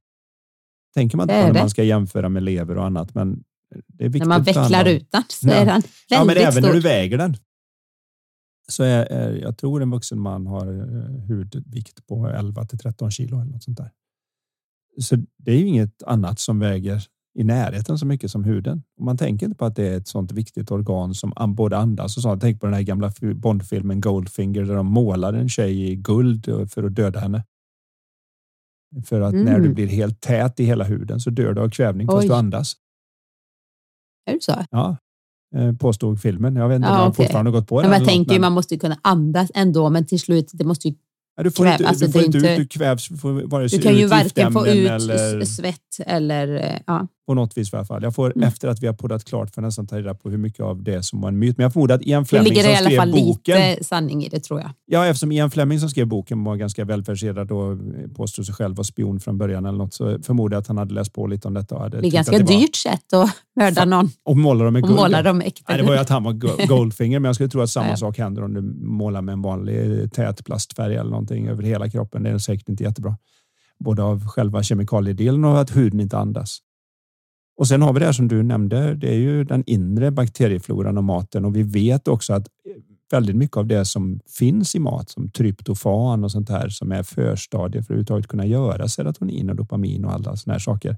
[0.94, 3.42] Tänker man inte på när man ska jämföra med lever och annat, men
[3.86, 4.28] det är viktigt.
[4.28, 5.54] När man vecklar ut den så ja.
[5.54, 6.62] är den väldigt Ja, men även stor.
[6.62, 7.36] när du väger den
[8.68, 13.10] så är, är, jag tror en vuxen man har eh, hudvikt på 11 till 13
[13.10, 13.90] kilo eller något sånt där.
[15.00, 17.02] Så det är ju inget annat som väger
[17.34, 18.82] i närheten så mycket som huden.
[18.98, 22.16] Och man tänker inte på att det är ett sånt viktigt organ som både andas
[22.16, 22.36] och så.
[22.36, 26.84] Tänk på den här gamla Bondfilmen Goldfinger där de målar en tjej i guld för
[26.84, 27.44] att döda henne.
[29.04, 29.44] För att mm.
[29.44, 29.74] när du mm.
[29.74, 32.14] blir helt tät i hela huden så dör du av kvävning Oj.
[32.14, 32.76] fast du andas.
[34.30, 34.64] Är det så?
[34.70, 34.96] Ja,
[35.56, 36.56] eh, påstod filmen.
[36.56, 37.24] Jag vet inte om ja, jag okay.
[37.26, 37.88] fortfarande gått på det.
[37.88, 38.40] jag tänker men...
[38.40, 40.94] man måste kunna andas ändå, men till slut, det måste ju
[41.36, 43.68] Ja, du får Kväv, inte, alltså du får inte, ut, du kvävs, du får vare
[43.68, 46.54] sig Du kan ju varken få ut eller, svett eller...
[46.54, 47.06] Eh, ja.
[47.30, 48.02] På något vis i alla fall.
[48.02, 48.48] Jag får, mm.
[48.48, 51.02] Efter att vi har poddat klart för nästan ta reda på hur mycket av det
[51.02, 51.56] som var en myt.
[51.56, 52.84] Men jag förmodar att Ian Fleming som skrev boken...
[52.84, 54.70] Det ligger i alla fall boken, lite sanning i det tror jag.
[54.86, 57.78] Ja, eftersom Ian Fleming som skrev boken var ganska välfärserad och
[58.16, 60.94] påstod sig själv vara spion från början eller något så förmodar jag att han hade
[60.94, 61.74] läst på lite om detta.
[61.74, 64.10] Och hade det är ganska det dyrt sätt att mörda någon.
[64.24, 64.96] Och måla dem med guld.
[64.96, 65.64] Måla dem äkta.
[65.68, 67.96] Nej, det var ju att han var Goldfinger, men jag skulle tro att samma ja.
[67.96, 72.22] sak händer om du målar med en vanlig tät plastfärg eller någonting över hela kroppen.
[72.22, 73.16] Det är säkert inte jättebra.
[73.84, 76.58] Både av själva kemikaliedelen och att huden inte andas.
[77.60, 78.94] Och sen har vi det här som du nämnde.
[78.94, 83.36] Det är ju den inre bakteriefloran och maten och vi vet också att eh, väldigt
[83.36, 87.82] mycket av det som finns i mat som tryptofan och sånt här som är förstadier
[87.82, 90.96] för att överhuvudtaget kunna göra serotonin och dopamin och alla såna här saker.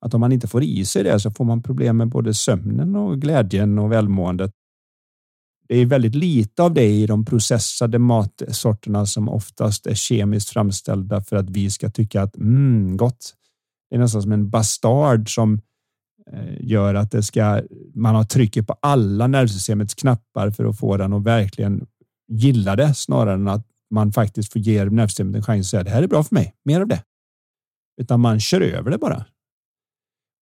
[0.00, 2.96] Att om man inte får i sig det så får man problem med både sömnen
[2.96, 4.50] och glädjen och välmåendet.
[5.68, 11.22] Det är väldigt lite av det i de processade matsorterna som oftast är kemiskt framställda
[11.22, 13.34] för att vi ska tycka att mm, gott.
[13.90, 15.60] Det är nästan som en bastard som
[16.60, 17.62] gör att det ska,
[17.94, 21.86] man har trycket på alla nervsystemets knappar för att få den att verkligen
[22.28, 25.90] gilla det snarare än att man faktiskt får ge nervsystemet en chans att säga det
[25.90, 27.02] här är bra för mig, mer av det.
[28.00, 29.26] Utan man kör över det bara.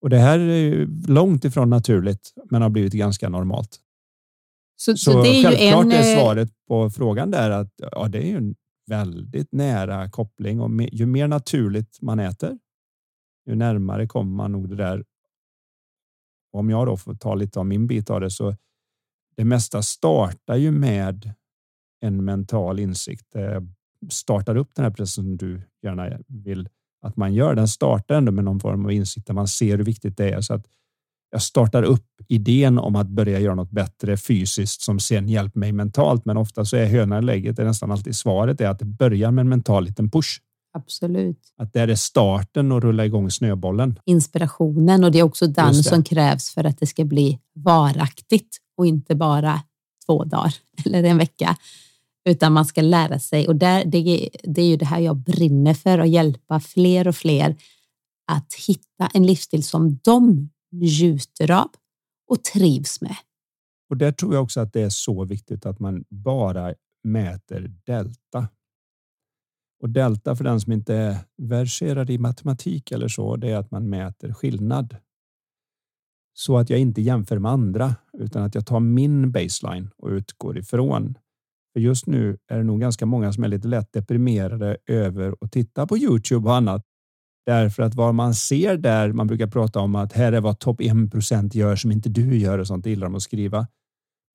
[0.01, 3.79] Och det här är långt ifrån naturligt, men har blivit ganska normalt.
[4.75, 5.91] Så, så, så det är självklart en...
[5.91, 8.55] är eh, svaret på frågan där att ja, det är en
[8.87, 12.57] väldigt nära koppling och ju mer naturligt man äter,
[13.47, 15.03] ju närmare kommer man nog det där.
[16.55, 18.55] Om jag då får ta lite av min bit av det så
[19.37, 21.33] det mesta startar ju med
[22.01, 23.25] en mental insikt.
[23.31, 23.67] Det
[24.09, 26.69] startar upp den här processen som du gärna vill
[27.01, 27.55] att man gör.
[27.55, 30.41] Den startar ändå med någon form av insikt där man ser hur viktigt det är
[30.41, 30.65] så att
[31.31, 35.71] jag startar upp idén om att börja göra något bättre fysiskt som sen hjälper mig
[35.71, 36.25] mentalt.
[36.25, 38.85] Men ofta så är hönan i lägget, det är nästan alltid svaret är att det
[38.85, 40.41] börjar med en mental liten push.
[40.75, 41.53] Absolut.
[41.57, 43.99] Att det är starten och rulla igång snöbollen.
[44.05, 48.85] Inspirationen och det är också den som krävs för att det ska bli varaktigt och
[48.85, 49.61] inte bara
[50.05, 50.55] två dagar
[50.85, 51.57] eller en vecka.
[52.29, 55.73] Utan man ska lära sig och där, det, det är ju det här jag brinner
[55.73, 57.55] för att hjälpa fler och fler
[58.31, 61.69] att hitta en livsstil som de njuter av
[62.27, 63.15] och trivs med.
[63.89, 66.73] Och där tror jag också att det är så viktigt att man bara
[67.03, 68.47] mäter delta.
[69.85, 73.71] Och delta för den som inte är verserad i matematik eller så, det är att
[73.71, 74.97] man mäter skillnad.
[76.33, 80.57] Så att jag inte jämför med andra utan att jag tar min baseline och utgår
[80.57, 81.17] ifrån.
[81.73, 85.51] För just nu är det nog ganska många som är lite lätt deprimerade över att
[85.51, 86.85] titta på Youtube och annat
[87.45, 90.81] Därför att vad man ser där, man brukar prata om att här är vad topp
[90.81, 93.67] 1 gör som inte du gör och sånt, det gillar de att skriva.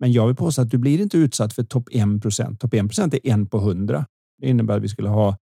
[0.01, 3.31] Men jag vill påstå att du blir inte utsatt för topp 1% Topp 1% är
[3.33, 4.07] en på hundra.
[4.41, 5.37] Det innebär att vi skulle ha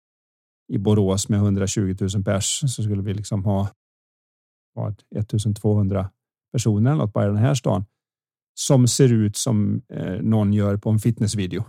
[0.73, 3.69] i Borås med 120 000 pers så skulle vi liksom ha
[4.75, 6.11] vad, 1200
[6.53, 7.85] personer eller något bara i den här stan
[8.59, 11.65] som ser ut som eh, någon gör på en fitnessvideo.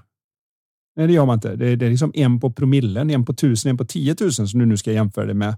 [0.95, 1.55] Nej, det gör man inte.
[1.55, 4.59] Det är, det är liksom en på promillen, en på tusen, en på tiotusen som
[4.59, 5.57] du nu ska jämföra det med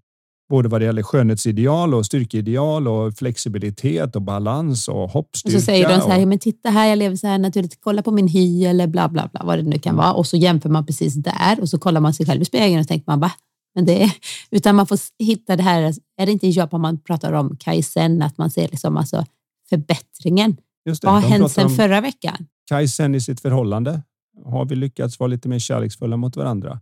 [0.50, 5.58] både vad det gäller skönhetsideal och styrkeideal och flexibilitet och balans och hoppstyrka.
[5.58, 8.02] Och så säger de så här, men titta här, jag lever så här naturligt, kolla
[8.02, 10.14] på min hy eller bla bla bla, vad det nu kan vara.
[10.14, 12.88] Och så jämför man precis där och så kollar man sig själv i spegeln och
[12.88, 13.32] tänker man, va?
[13.76, 14.12] Men det är,
[14.52, 18.22] utan man får hitta det här, är det inte i Japan man pratar om kaizen,
[18.22, 19.26] att man ser liksom alltså
[19.70, 20.58] förbättringen?
[20.86, 22.48] Det, vad har hänt sedan förra veckan?
[22.70, 24.02] Kaizen i sitt förhållande.
[24.46, 26.80] Har vi lyckats vara lite mer kärleksfulla mot varandra?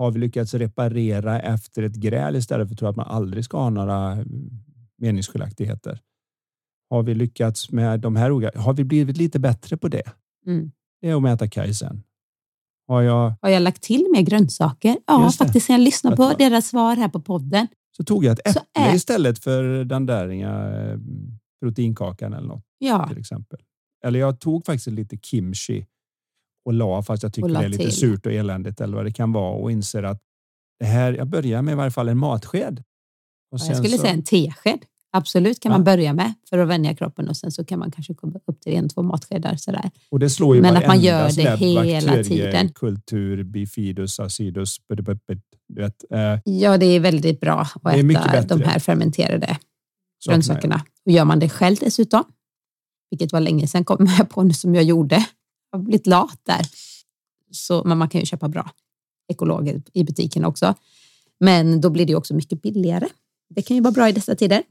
[0.00, 3.58] Har vi lyckats reparera efter ett gräl istället för att tro att man aldrig ska
[3.58, 4.24] ha några
[4.98, 6.00] meningsskiljaktigheter?
[6.90, 8.58] Har vi lyckats med de här?
[8.58, 10.02] Har vi blivit lite bättre på det?
[10.46, 10.72] Mm.
[11.00, 12.02] Det är att mäta kajsen.
[12.88, 14.96] Har jag, har jag lagt till mer grönsaker?
[15.06, 15.68] Ja, faktiskt.
[15.68, 17.66] När jag lyssnade på deras svar här på podden.
[17.96, 18.94] Så tog jag ett äpple är...
[18.94, 20.98] istället för den där eh,
[21.62, 22.64] proteinkakan eller något.
[22.78, 23.08] Ja.
[23.08, 23.60] Till exempel.
[24.04, 25.86] Eller jag tog faktiskt lite kimchi
[26.64, 27.96] och la fast jag tycker det är lite till.
[27.96, 30.22] surt och eländigt eller vad det kan vara och inser att
[30.78, 32.82] det här, jag börjar med i varje fall en matsked.
[33.52, 33.98] Och jag skulle så...
[33.98, 34.78] säga en tesked.
[35.12, 35.78] Absolut kan ja.
[35.78, 38.60] man börja med för att vänja kroppen och sen så kan man kanske komma upp
[38.60, 39.90] till en, två matskedar sådär.
[40.10, 42.68] Och det slår ju Men att man gör det hela tiden.
[42.68, 46.38] Kultur, bifidus, acidus, du vet, eh.
[46.44, 47.94] Ja, det är väldigt bra att
[48.34, 49.58] äta de här fermenterade.
[50.28, 50.84] grönsakerna.
[51.06, 52.24] Och gör man det själv dessutom,
[53.10, 55.26] vilket var länge sedan kom jag på nu som jag gjorde.
[55.70, 56.66] Jag har blivit lat där.
[57.50, 58.70] Så, men man kan ju köpa bra
[59.28, 60.74] ekologer i butiken också.
[61.40, 63.08] Men då blir det också mycket billigare.
[63.48, 64.62] Det kan ju vara bra i dessa tider.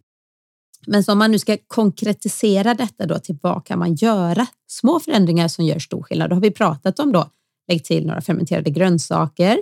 [0.88, 4.48] Men om man nu ska konkretisera detta då till vad kan man göra?
[4.68, 6.30] Små förändringar som gör stor skillnad.
[6.30, 7.30] Då har vi pratat om då,
[7.68, 9.62] lägg till några fermenterade grönsaker,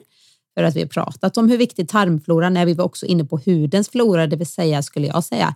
[0.53, 2.65] för att vi har pratat om hur viktig tarmfloran är.
[2.65, 5.55] Vi var också inne på hudens flora, det vill säga skulle jag säga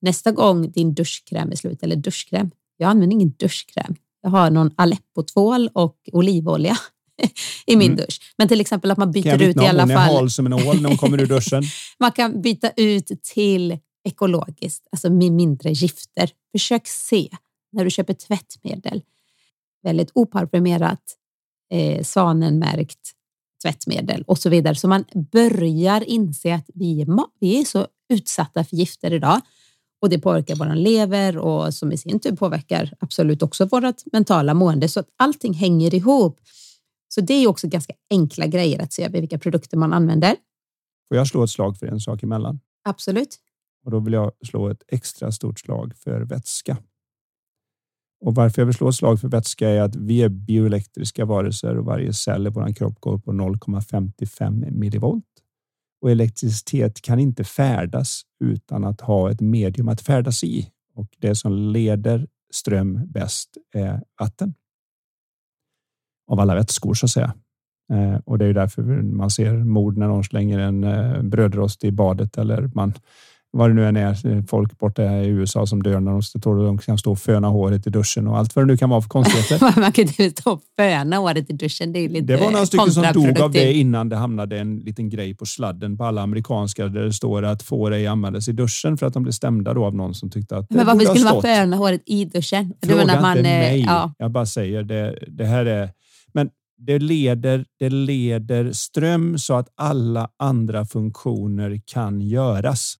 [0.00, 2.50] nästa gång din duschkräm är slut eller duschkräm.
[2.76, 3.94] Jag använder ingen duschkräm.
[4.22, 6.76] Jag har någon Aleppo-tvål och olivolja
[7.66, 7.96] i min mm.
[7.96, 8.20] dusch.
[8.38, 9.90] Men till exempel att man byter ut i alla fall.
[9.90, 11.62] Hon är hal som en ål när hon kommer ur duschen.
[11.98, 16.30] man kan byta ut till ekologiskt, alltså med mindre gifter.
[16.52, 17.28] Försök se
[17.72, 19.02] när du köper tvättmedel,
[19.82, 21.02] väldigt oparfumerat,
[21.72, 23.14] eh, svanenmärkt
[23.62, 24.74] tvättmedel och så vidare.
[24.74, 27.06] Så man börjar inse att vi är,
[27.40, 29.40] vi är så utsatta för gifter idag
[30.00, 34.54] och det påverkar vår lever och som i sin tur påverkar absolut också vårt mentala
[34.54, 34.88] mående.
[34.88, 36.40] Så att allting hänger ihop.
[37.08, 40.36] Så det är också ganska enkla grejer att se över vilka produkter man använder.
[41.08, 42.60] Får jag slå ett slag för en sak emellan?
[42.84, 43.38] Absolut.
[43.84, 46.76] Och då vill jag slå ett extra stort slag för vätska.
[48.20, 51.78] Och varför jag vill slå ett slag för vätska är att vi är bioelektriska varelser
[51.78, 55.24] och varje cell i vår kropp går på 0,55 millivolt.
[56.00, 60.70] Och elektricitet kan inte färdas utan att ha ett medium att färdas i.
[60.94, 64.54] Och det som leder ström bäst är vatten.
[66.30, 67.34] Av alla vätskor så att säga.
[67.92, 71.92] Eh, och det är därför man ser mord när någon slänger en eh, brödrost i
[71.92, 72.94] badet eller man
[73.50, 76.78] vad det nu än är, folk borta i USA som dör när de, står, de
[76.78, 79.08] kan stå och föna håret i duschen och allt vad det nu kan vara för
[79.08, 79.60] konstigheter.
[79.80, 81.92] Man kan inte stå och föna håret i duschen.
[81.92, 84.76] Det, är lite det var några stycken som dog av det innan det hamnade en
[84.76, 88.52] liten grej på sladden på alla amerikanska där det står att får ej användas i
[88.52, 91.24] duschen för att de blev stämda då av någon som tyckte att Men varför skulle
[91.24, 92.74] man föna håret i duschen?
[92.86, 93.80] Fråga inte man, mig.
[93.80, 94.12] Ja.
[94.18, 95.18] Jag bara säger det.
[95.28, 95.90] Det här är
[96.32, 102.94] men det leder, det leder ström så att alla andra funktioner kan göras.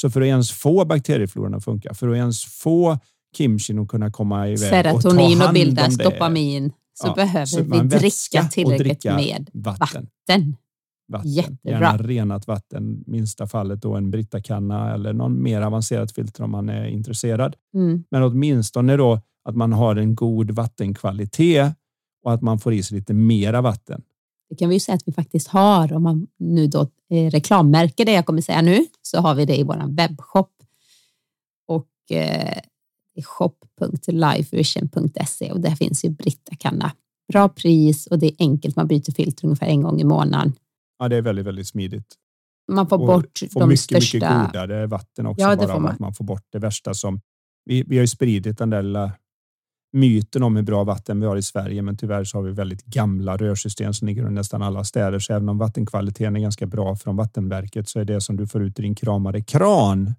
[0.00, 2.98] Så för att ens få bakteriefloran att funka, för att ens få
[3.36, 7.46] kimchin att kunna komma iväg Serotonin och ta hand och bildas dopamin så ja, behöver
[7.46, 10.08] så vi dricka tillräckligt med vatten.
[10.28, 10.56] vatten.
[11.08, 11.30] vatten.
[11.30, 11.58] Jättebra.
[11.70, 16.68] Gärna renat vatten, minsta fallet då en Britakanna eller någon mer avancerat filter om man
[16.68, 17.56] är intresserad.
[17.74, 18.04] Mm.
[18.10, 21.72] Men åtminstone då att man har en god vattenkvalitet
[22.24, 24.02] och att man får i sig lite mera vatten.
[24.50, 25.92] Det kan vi ju säga att vi faktiskt har.
[25.92, 26.80] Om man nu då
[27.10, 30.50] eh, reklammärker det jag kommer säga nu så har vi det i vår webbshop.
[31.66, 32.58] Och eh,
[33.24, 36.92] shop.lifevision.se och där finns ju Britta kanna.
[37.32, 38.76] Bra pris och det är enkelt.
[38.76, 40.52] Man byter filter ungefär en gång i månaden.
[40.98, 42.14] Ja, det är väldigt, väldigt smidigt.
[42.72, 44.16] Man får och bort får de mycket, största.
[44.16, 45.42] Mycket godare vatten också.
[45.42, 45.92] Ja, det bara man.
[45.92, 47.20] Att man får bort det värsta som
[47.64, 49.12] vi, vi har ju spridit den där lilla
[49.92, 52.84] myten om hur bra vatten vi har i Sverige, men tyvärr så har vi väldigt
[52.84, 55.18] gamla rörsystem som ligger i nästan alla städer.
[55.18, 58.62] Så även om vattenkvaliteten är ganska bra från vattenverket så är det som du får
[58.62, 60.14] ut i din kramade kran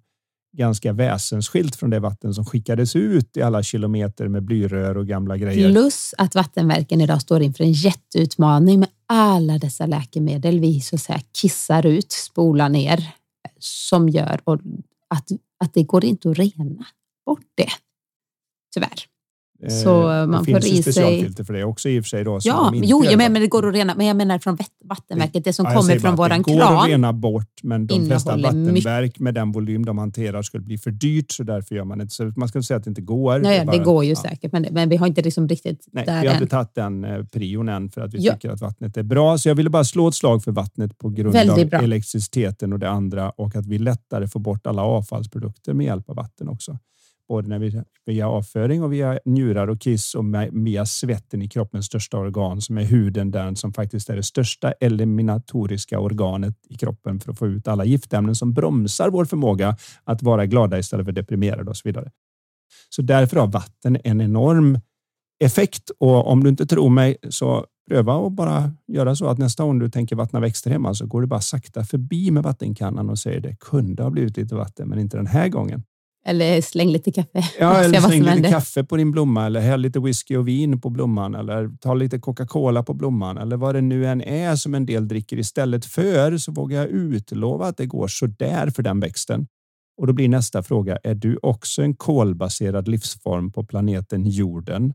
[0.56, 5.36] ganska väsensskilt från det vatten som skickades ut i alla kilometer med blyrör och gamla
[5.36, 5.72] grejer.
[5.72, 11.02] Plus att vattenverken idag står inför en jätteutmaning med alla dessa läkemedel vi så att
[11.02, 13.14] säga kissar ut, spolar ner,
[13.58, 15.26] som gör att,
[15.58, 16.86] att det går inte att rena
[17.26, 17.70] bort det.
[18.74, 19.11] Tyvärr.
[19.70, 22.24] Så eh, man det får finns i specialfilter för det också i och för sig.
[22.24, 25.44] Då, ja, jo, jag menar, men det går att rena, men jag menar från Vattenverket,
[25.44, 26.56] det som ja, kommer från våran kran.
[26.56, 29.20] Det går att rena bort, men de flesta vattenverk mycket.
[29.20, 32.32] med den volym de hanterar skulle bli för dyrt, så därför gör man inte så.
[32.36, 33.38] Man ska säga att det inte går.
[33.38, 34.16] Nej, det, bara, det går ju ja.
[34.16, 37.04] säkert, men, men vi har inte liksom riktigt Nej, där vi har inte tagit den
[37.04, 38.32] eh, prion än för att vi ja.
[38.32, 39.38] tycker att vattnet är bra.
[39.38, 42.78] Så jag ville bara slå ett slag för vattnet på grund Väldigt av elektriciteten och
[42.78, 46.78] det andra och att vi lättare får bort alla avfallsprodukter med hjälp av vatten också
[47.32, 51.86] både när vi, via avföring och via njurar och kiss och via svetten i kroppens
[51.86, 57.20] största organ som är huden, den som faktiskt är det största eliminatoriska organet i kroppen
[57.20, 61.12] för att få ut alla giftämnen som bromsar vår förmåga att vara glada istället för
[61.12, 62.10] deprimerade och så vidare.
[62.88, 64.78] Så därför har vatten en enorm
[65.44, 69.64] effekt och om du inte tror mig så pröva att bara göra så att nästa
[69.64, 73.18] gång du tänker vattna växter hemma så går du bara sakta förbi med vattenkannan och
[73.18, 75.82] säger det kunde ha blivit lite vatten, men inte den här gången.
[76.24, 77.44] Eller släng lite kaffe.
[77.58, 78.50] Ja, eller släng lite händer.
[78.50, 82.18] kaffe på din blomma eller häll lite whisky och vin på blomman eller ta lite
[82.18, 86.38] Coca-Cola på blomman eller vad det nu än är som en del dricker istället för
[86.38, 89.46] så vågar jag utlova att det går så där för den växten.
[90.00, 94.94] Och då blir nästa fråga, är du också en kolbaserad livsform på planeten jorden?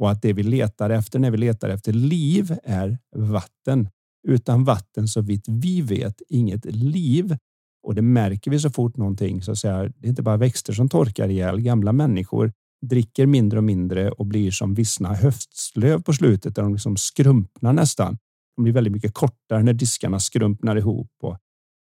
[0.00, 3.88] Och att det vi letar efter när vi letar efter liv är vatten.
[4.28, 7.36] Utan vatten så vitt vi vet inget liv.
[7.84, 9.82] Och det märker vi så fort någonting så att säga.
[9.82, 11.60] Det är inte bara växter som torkar ihjäl.
[11.60, 12.52] Gamla människor
[12.86, 17.72] dricker mindre och mindre och blir som vissna höftslöv på slutet där de liksom skrumpnar
[17.72, 18.18] nästan.
[18.56, 21.10] De blir väldigt mycket kortare när diskarna skrumpnar ihop.
[21.22, 21.38] Och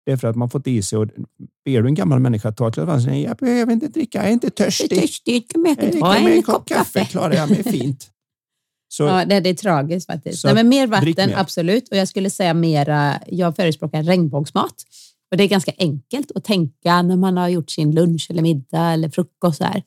[0.06, 1.06] det är för att man fått i sig och
[1.64, 4.28] ber du en gammal människa att ta ett glas vatten, jag behöver inte dricka, jag
[4.28, 4.92] är inte törstig.
[4.92, 7.04] Jag är törstig, jag kan ta en, en kopp kaffe.
[7.04, 8.10] klarar jag mig fint.
[8.88, 10.44] Så, ja, det, det är tragiskt faktiskt.
[10.44, 11.36] Nej, men mer vatten, mer.
[11.36, 11.88] absolut.
[11.88, 14.74] Och jag skulle säga mera, jag förespråkar regnbågsmat.
[15.30, 18.92] Och det är ganska enkelt att tänka när man har gjort sin lunch eller middag
[18.92, 19.58] eller frukost.
[19.58, 19.82] Så här.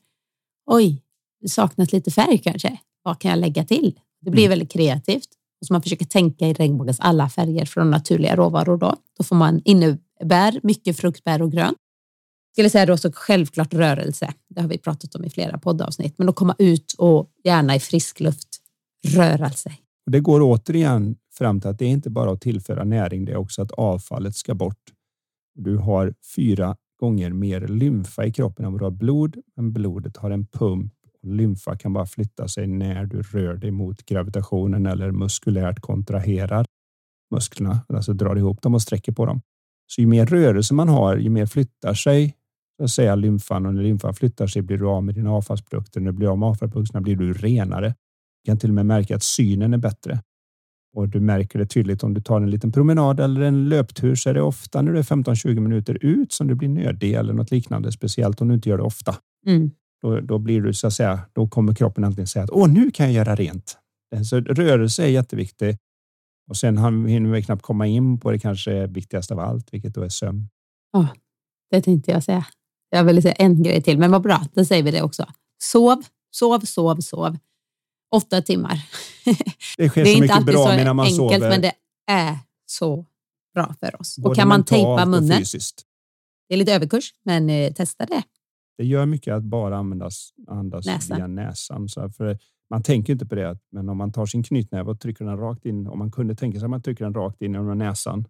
[0.66, 1.02] Oj,
[1.40, 2.78] det saknas lite färg kanske.
[3.02, 4.00] Vad kan jag lägga till?
[4.20, 4.50] Det blir mm.
[4.50, 5.28] väldigt kreativt.
[5.60, 8.76] Och så man försöker tänka i regnbågens alla färger från naturliga råvaror.
[8.76, 11.76] Då, då får man innebär mycket frukt, bär och grönt.
[12.50, 14.34] Jag skulle säga då så självklart rörelse.
[14.48, 16.14] Det har vi pratat om i flera poddavsnitt.
[16.18, 18.48] Men att komma ut och gärna i frisk luft
[19.06, 19.80] röra sig.
[20.10, 23.36] Det går återigen fram till att det är inte bara att tillföra näring, det är
[23.36, 24.76] också att avfallet ska bort.
[25.62, 30.16] Du har fyra gånger mer lymfa i kroppen än vad du har blod, men blodet
[30.16, 30.92] har en pump
[31.22, 36.66] och lymfa kan bara flytta sig när du rör dig mot gravitationen eller muskulärt kontraherar
[37.30, 39.40] musklerna, alltså drar ihop dem och sträcker på dem.
[39.86, 42.36] Så ju mer rörelse man har, ju mer flyttar sig
[42.76, 46.00] så att säga lymfan och när lymfan flyttar sig blir du av med dina avfallsprodukter.
[46.00, 47.94] När du blir av med avfallsprodukterna blir du renare.
[48.44, 50.20] Du kan till och med märka att synen är bättre.
[50.92, 54.30] Och du märker det tydligt om du tar en liten promenad eller en löptur så
[54.30, 57.50] är det ofta när du är 15-20 minuter ut som du blir nödig eller något
[57.50, 57.92] liknande.
[57.92, 59.16] Speciellt om du inte gör det ofta.
[59.46, 59.70] Mm.
[60.02, 62.90] Då, då, blir du så att säga, då kommer kroppen antingen säga att åh, nu
[62.90, 63.78] kan jag göra rent.
[64.24, 65.76] Så rörelse är jätteviktig.
[66.48, 70.02] Och sen hinner vi knappt komma in på det kanske viktigaste av allt, vilket då
[70.02, 70.48] är sömn.
[70.92, 71.08] Ja,
[71.70, 72.46] det tänkte jag säga.
[72.90, 75.26] Jag ville säga en grej till, men vad bra, då säger vi det också.
[75.62, 77.36] Sov, sov, sov, sov
[78.10, 78.80] åtta timmar.
[79.76, 81.48] Det sker det är så mycket bra medan man enkelt, sover.
[81.48, 81.72] Men det
[82.06, 83.06] är så
[83.54, 84.18] bra för oss.
[84.18, 85.42] Både och kan man tejpa munnen.
[86.48, 88.22] Det är lite överkurs, men eh, testa det.
[88.78, 91.16] Det gör mycket att bara användas, andas näsan.
[91.16, 91.88] via näsan.
[91.88, 92.38] Så för
[92.70, 95.66] man tänker inte på det, men om man tar sin knytnäve och trycker den rakt
[95.66, 98.24] in, om man kunde tänka sig att man trycker den rakt in i näsan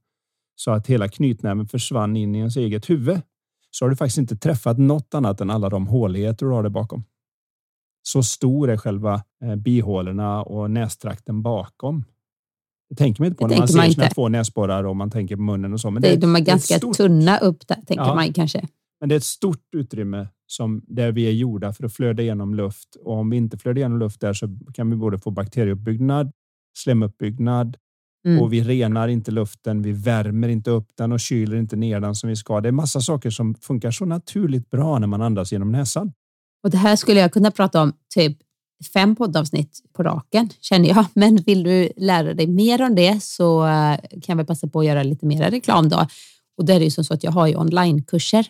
[0.55, 3.21] så att hela knytnäven försvann in i ens eget huvud
[3.71, 6.71] så har du faktiskt inte träffat något annat än alla de håligheter du har där
[6.71, 7.05] bakom.
[8.03, 12.05] Så stor är själva eh, bihålorna och nästrakten bakom.
[12.91, 15.11] Det tänker man inte på det när man ser man sina två näsborrar och man
[15.11, 15.91] tänker på munnen och så.
[15.91, 16.97] Men det, de är ganska stort...
[16.97, 18.69] tunna upp där, tänker ja, man kanske.
[19.01, 22.55] Men det är ett stort utrymme som där vi är gjorda för att flöda igenom
[22.55, 22.97] luft.
[23.05, 26.33] Och om vi inte flödar igenom luft där så kan vi både få bakterieuppbyggnad,
[26.79, 27.77] slemuppbyggnad
[28.27, 28.43] mm.
[28.43, 29.83] och vi renar inte luften.
[29.83, 32.61] Vi värmer inte upp den och kyler inte ner den som vi ska.
[32.61, 36.13] Det är massa saker som funkar så naturligt bra när man andas genom näsan.
[36.63, 38.39] Och det här skulle jag kunna prata om typ
[38.93, 41.05] fem poddavsnitt på raken känner jag.
[41.15, 44.87] Men vill du lära dig mer om det så eh, kan vi passa på att
[44.87, 46.07] göra lite mer reklam då.
[46.59, 48.47] Och det är ju som så att jag har ju onlinekurser,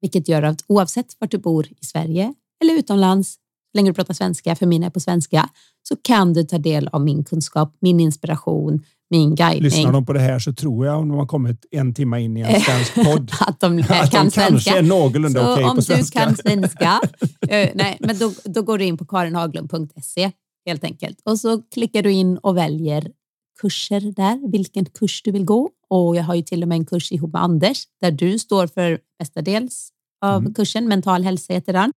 [0.00, 4.14] vilket gör att oavsett vart du bor i Sverige eller utomlands, så länge du pratar
[4.14, 5.48] svenska, för mina är på svenska,
[5.82, 9.62] så kan du ta del av min kunskap, min inspiration, min guidning.
[9.62, 12.36] Lyssnar de på det här så tror jag, om de har kommit en timme in
[12.36, 15.82] i en svensk podd, att de, att kan de kanske är någorlunda okej okay på
[15.82, 16.26] svenska.
[16.26, 20.30] Om du kan svenska, uh, nej, men då, då går du in på karinhaglund.se
[20.66, 23.12] helt enkelt och så klickar du in och väljer
[23.60, 25.70] kurser där, vilken kurs du vill gå.
[25.88, 28.66] Och jag har ju till och med en kurs ihop med Anders där du står
[28.66, 29.92] för mestadels
[30.24, 30.54] av mm.
[30.54, 30.88] kursen.
[30.88, 31.92] Mental hälsa heter den.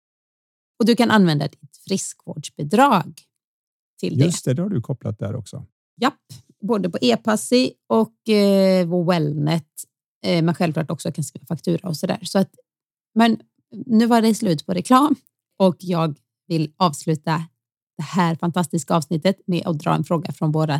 [0.78, 3.20] Och du kan använda ditt friskvårdsbidrag
[4.00, 4.24] till det.
[4.24, 5.66] Just det, det har du kopplat där också.
[6.00, 6.14] Japp,
[6.62, 9.68] både på e-passi och eh, vår Wellnet,
[10.24, 12.18] eh, men självklart också kan skriva faktura och sådär.
[12.22, 12.50] Så att,
[13.14, 13.40] men
[13.86, 15.16] nu var det slut på reklam
[15.58, 16.16] och jag
[16.48, 17.42] vill avsluta
[17.96, 20.70] det här fantastiska avsnittet med att dra en fråga från vårt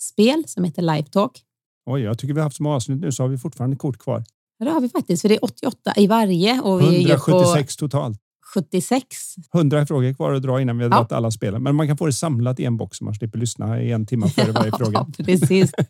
[0.00, 1.42] spel som heter Live Talk.
[1.86, 4.24] Oj, jag tycker vi har haft som avsnitt nu så har vi fortfarande kort kvar.
[4.58, 6.60] Ja, det har vi faktiskt, för det är 88 i varje.
[6.60, 7.80] Och vi 176 på...
[7.80, 8.18] totalt.
[8.54, 9.34] 76.
[9.54, 11.62] 100 frågor kvar att dra innan vi har dragit alla spelen.
[11.62, 14.06] Men man kan få det samlat i en box så man slipper lyssna i en
[14.06, 15.06] timme före varje fråga.
[15.18, 15.72] precis.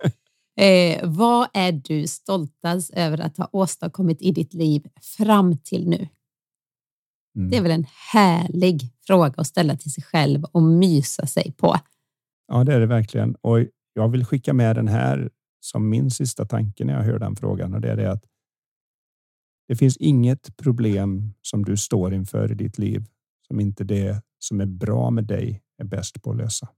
[0.56, 4.86] Eh, vad är du stoltast över att ha åstadkommit i ditt liv
[5.16, 6.08] fram till nu?
[7.36, 7.50] Mm.
[7.50, 11.76] Det är väl en härlig fråga att ställa till sig själv och mysa sig på.
[12.48, 13.34] Ja, det är det verkligen.
[13.34, 13.58] Och
[13.94, 17.74] jag vill skicka med den här som min sista tanke när jag hör den frågan
[17.74, 18.24] och det är det att
[19.72, 23.04] det finns inget problem som du står inför i ditt liv
[23.46, 26.68] som inte det som är bra med dig är bäst på att lösa.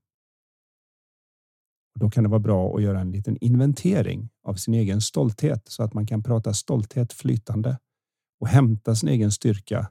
[1.99, 5.83] Då kan det vara bra att göra en liten inventering av sin egen stolthet så
[5.83, 7.77] att man kan prata stolthet flytande
[8.39, 9.89] och hämta sin egen styrka.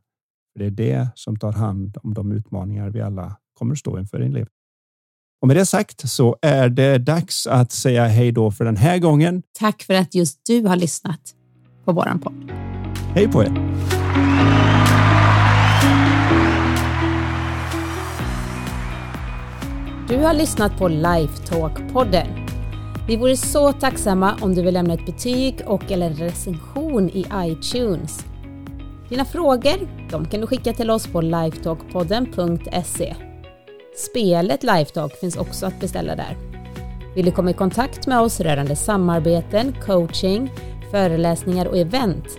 [0.52, 4.22] För Det är det som tar hand om de utmaningar vi alla kommer stå inför
[4.22, 4.52] i livet.
[5.40, 8.98] Och med det sagt så är det dags att säga hej då för den här
[8.98, 9.42] gången.
[9.58, 11.34] Tack för att just du har lyssnat
[11.84, 12.73] på våran podd.
[13.14, 13.48] Hej på er!
[20.08, 22.26] Du har lyssnat på Lifetalk-podden.
[23.08, 27.26] Vi vore så tacksamma om du vill lämna ett betyg och eller en recension i
[27.34, 28.24] iTunes.
[29.08, 33.14] Dina frågor de kan du skicka till oss på lifetalkpodden.se.
[33.96, 36.36] Spelet Lifetalk finns också att beställa där.
[37.14, 40.52] Vill du komma i kontakt med oss rörande samarbeten, coaching,
[40.90, 42.38] föreläsningar och event,